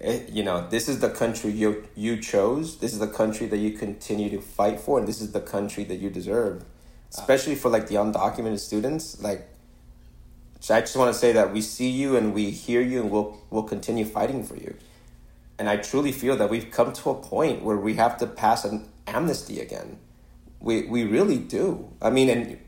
Eh, 0.00 0.28
you 0.32 0.42
know, 0.42 0.68
this 0.68 0.88
is 0.88 1.00
the 1.00 1.12
country 1.12 1.52
you, 1.56 1.82
you 1.96 2.16
chose, 2.20 2.78
this 2.78 2.92
is 2.92 3.00
the 3.00 3.10
country 3.10 3.48
that 3.48 3.58
you 3.58 3.76
continue 3.76 4.30
to 4.30 4.40
fight 4.40 4.78
for, 4.78 5.00
and 5.00 5.08
this 5.08 5.20
is 5.20 5.32
the 5.32 5.40
country 5.40 5.84
that 5.84 5.96
you 5.96 6.08
deserve 6.08 6.62
especially 7.10 7.54
for 7.54 7.68
like 7.68 7.88
the 7.88 7.94
undocumented 7.94 8.58
students 8.58 9.20
like 9.22 9.48
i 10.70 10.80
just 10.80 10.96
want 10.96 11.12
to 11.12 11.18
say 11.18 11.32
that 11.32 11.52
we 11.52 11.60
see 11.60 11.88
you 11.88 12.16
and 12.16 12.34
we 12.34 12.50
hear 12.50 12.80
you 12.80 13.00
and 13.00 13.10
we'll 13.10 13.38
we'll 13.50 13.62
continue 13.62 14.04
fighting 14.04 14.44
for 14.44 14.56
you 14.56 14.74
and 15.58 15.68
i 15.68 15.76
truly 15.76 16.12
feel 16.12 16.36
that 16.36 16.50
we've 16.50 16.70
come 16.70 16.92
to 16.92 17.10
a 17.10 17.14
point 17.14 17.62
where 17.62 17.76
we 17.76 17.94
have 17.94 18.16
to 18.18 18.26
pass 18.26 18.64
an 18.64 18.86
amnesty 19.06 19.60
again 19.60 19.98
we 20.60 20.82
we 20.82 21.04
really 21.04 21.38
do 21.38 21.88
i 22.02 22.10
mean 22.10 22.28
and 22.28 22.58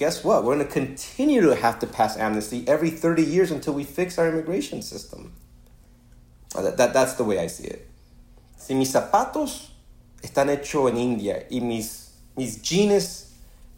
guess 0.00 0.24
what? 0.24 0.44
We're 0.44 0.54
going 0.54 0.66
to 0.66 0.72
continue 0.72 1.42
to 1.42 1.54
have 1.54 1.78
to 1.80 1.86
pass 1.86 2.16
amnesty 2.16 2.66
every 2.66 2.88
30 2.88 3.22
years 3.22 3.50
until 3.50 3.74
we 3.74 3.84
fix 3.84 4.18
our 4.18 4.28
immigration 4.28 4.80
system. 4.80 5.34
Uh, 6.56 6.62
that, 6.62 6.78
that, 6.78 6.94
that's 6.94 7.14
the 7.14 7.24
way 7.24 7.38
I 7.38 7.48
see 7.48 7.64
it. 7.64 7.86
Si 8.56 8.72
mis 8.74 8.90
zapatos 8.92 9.68
están 10.22 10.48
hechos 10.48 10.90
en 10.90 10.96
India 10.96 11.44
y 11.50 11.60
mis, 11.60 12.12
mis 12.34 12.56
jeans 12.62 13.29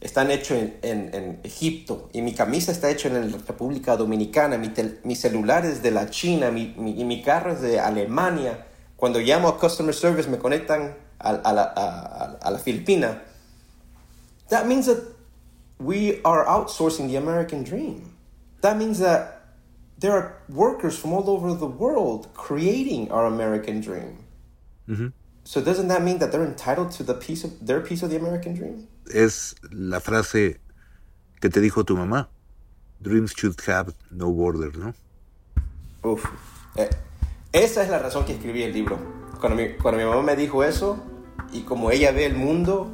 están 0.02 0.30
hechos 0.30 0.58
en, 0.58 0.78
en, 0.82 1.14
en, 1.14 1.40
Egipto 1.44 2.08
y 2.12 2.22
mi 2.22 2.34
camisa 2.34 2.72
está 2.72 2.90
hecha 2.90 3.08
en 3.08 3.30
la 3.30 3.38
República 3.46 3.96
Dominicana, 3.96 4.58
mi, 4.58 4.68
tel, 4.68 5.00
mi 5.04 5.14
celular 5.14 5.64
es 5.64 5.82
de 5.82 5.92
la 5.92 6.10
China 6.10 6.50
mi, 6.50 6.74
mi, 6.76 7.00
y 7.00 7.04
mi 7.04 7.22
carro 7.22 7.52
es 7.52 7.60
de 7.60 7.78
Alemania. 7.78 8.66
Cuando 8.96 9.20
llamo 9.20 9.48
a 9.48 9.58
Customer 9.58 9.94
Service 9.94 10.28
me 10.28 10.38
conectan 10.38 10.96
a, 11.18 11.30
a, 11.30 11.52
la, 11.52 11.72
a, 11.76 12.38
a 12.42 12.50
la 12.50 12.58
Filipina. 12.58 13.22
That 14.48 14.66
means 14.66 14.86
that 14.86 14.98
we 15.78 16.20
are 16.24 16.44
outsourcing 16.46 17.08
the 17.08 17.16
American 17.16 17.62
dream. 17.62 18.16
That 18.60 18.76
means 18.76 18.98
that 18.98 19.42
there 19.98 20.12
are 20.12 20.42
workers 20.48 20.98
from 20.98 21.12
all 21.12 21.28
over 21.30 21.54
the 21.54 21.66
world 21.66 22.28
creating 22.34 23.10
our 23.10 23.26
American 23.26 23.80
dream. 23.80 24.18
Mm-hmm. 24.88 25.08
So 25.44 25.60
doesn't 25.60 25.88
that 25.88 26.02
mean 26.02 26.18
that 26.18 26.30
they're 26.30 26.44
entitled 26.44 26.92
to 26.92 27.04
the 27.04 27.14
piece 27.14 27.44
of 27.44 27.52
their 27.64 27.80
piece 27.80 28.02
of 28.02 28.10
the 28.10 28.16
American 28.16 28.54
dream? 28.54 28.86
Es 29.06 29.54
la 29.70 30.00
frase 30.00 30.60
que 31.40 31.48
te 31.48 31.60
dijo 31.60 31.84
tu 31.84 31.96
mamá. 31.96 32.28
Dreams 33.00 33.32
should 33.36 33.60
have 33.66 33.94
no 34.10 34.30
borders, 34.30 34.76
¿no? 34.76 34.94
Uf. 36.04 36.24
Eh, 36.76 36.88
esa 37.52 37.82
es 37.82 37.90
la 37.90 37.98
razón 37.98 38.24
que 38.24 38.32
escribí 38.34 38.62
el 38.62 38.72
libro. 38.72 38.98
Cuando 39.40 39.56
mi, 39.56 39.72
cuando 39.74 39.98
mi 40.00 40.08
mamá 40.08 40.22
me 40.22 40.36
dijo 40.36 40.62
eso 40.62 41.02
y 41.52 41.62
como 41.62 41.90
ella 41.90 42.12
ve 42.12 42.26
el 42.26 42.34
mundo, 42.34 42.92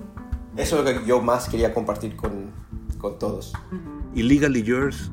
eso 0.56 0.78
es 0.78 0.84
lo 0.84 1.00
que 1.00 1.06
yo 1.06 1.20
más 1.20 1.48
quería 1.48 1.74
compartir 1.74 2.16
con, 2.16 2.50
con 2.98 3.18
todos. 3.18 3.52
Y 4.14 4.22
Legally 4.22 4.62
Yours, 4.62 5.10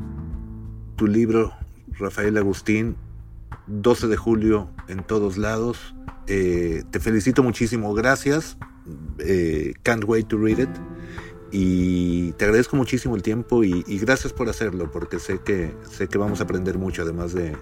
tu 0.96 1.08
libro, 1.08 1.54
Rafael 2.00 2.38
Agustín, 2.38 2.96
12 3.68 4.08
de 4.08 4.18
julio 4.18 4.70
en 4.88 5.04
todos 5.04 5.38
lados. 5.38 5.95
Eh, 6.28 6.84
te 6.92 7.00
felicito 7.00 7.44
muchísimo, 7.44 7.94
gracias. 7.94 8.58
Eh, 9.20 9.74
can't 9.84 10.04
wait 10.06 10.28
to 10.28 10.38
read 10.38 10.60
it. 10.60 10.70
Y 11.52 12.34
te 12.34 12.46
agradezco 12.46 12.76
muchísimo 12.76 13.16
el 13.16 13.24
tiempo 13.24 13.64
y, 13.64 13.84
y, 13.88 14.00
gracias 14.00 14.34
por 14.34 14.50
hacerlo, 14.50 14.92
porque 14.92 15.20
sé 15.20 15.40
que, 15.40 15.74
sé 15.90 16.08
que 16.08 16.18
vamos 16.18 16.42
a 16.42 16.44
aprender 16.44 16.78
mucho, 16.78 17.04
además 17.04 17.34
de, 17.34 17.56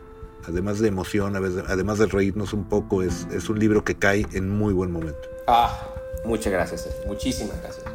además 0.48 0.80
de 0.80 0.88
emoción, 0.88 1.36
además 1.36 2.00
de 2.00 2.06
reírnos 2.08 2.54
un 2.54 2.68
poco. 2.68 3.04
Es, 3.04 3.28
es 3.32 3.50
un 3.50 3.60
libro 3.60 3.84
que 3.84 3.96
cae 3.96 4.26
en 4.32 4.50
muy 4.50 4.74
buen 4.74 4.92
momento. 4.92 5.30
Ah, 5.48 5.94
muchas 6.26 6.52
gracias, 6.52 6.90
muchísimas 7.06 7.62
gracias. 7.62 7.86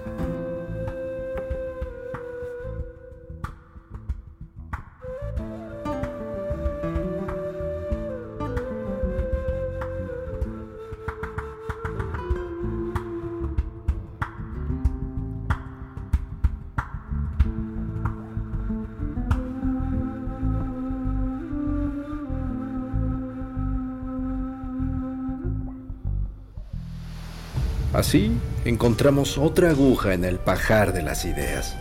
Así 27.98 28.30
encontramos 28.64 29.38
otra 29.38 29.70
aguja 29.70 30.14
en 30.14 30.24
el 30.24 30.38
pajar 30.38 30.92
de 30.92 31.02
las 31.02 31.24
ideas, 31.24 31.76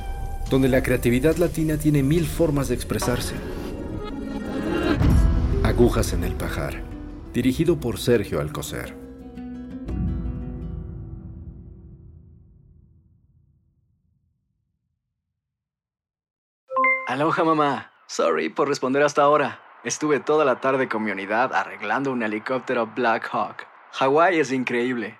donde 0.50 0.68
la 0.68 0.82
creatividad 0.82 1.36
latina 1.36 1.78
tiene 1.78 2.02
mil 2.02 2.26
formas 2.26 2.70
de 2.70 2.74
expresarse. 2.74 3.36
Agujas 5.64 6.14
en 6.14 6.24
el 6.24 6.34
pajar, 6.34 6.82
dirigido 7.34 7.80
por 7.80 8.00
Sergio 8.00 8.42
Alcocer. 8.42 8.98
Aloha 17.06 17.44
mamá, 17.44 17.92
sorry 18.08 18.50
por 18.50 18.68
responder 18.70 19.04
hasta 19.04 19.22
ahora. 19.22 19.60
Estuve 19.84 20.20
toda 20.20 20.46
la 20.46 20.62
tarde 20.62 20.90
con 20.90 21.04
mi 21.04 21.12
unidad 21.12 21.54
arreglando 21.54 22.12
un 22.12 22.24
helicóptero 22.24 22.88
Black 22.96 23.30
Hawk. 23.32 23.68
Hawái 23.92 24.40
es 24.40 24.52
increíble. 24.52 25.20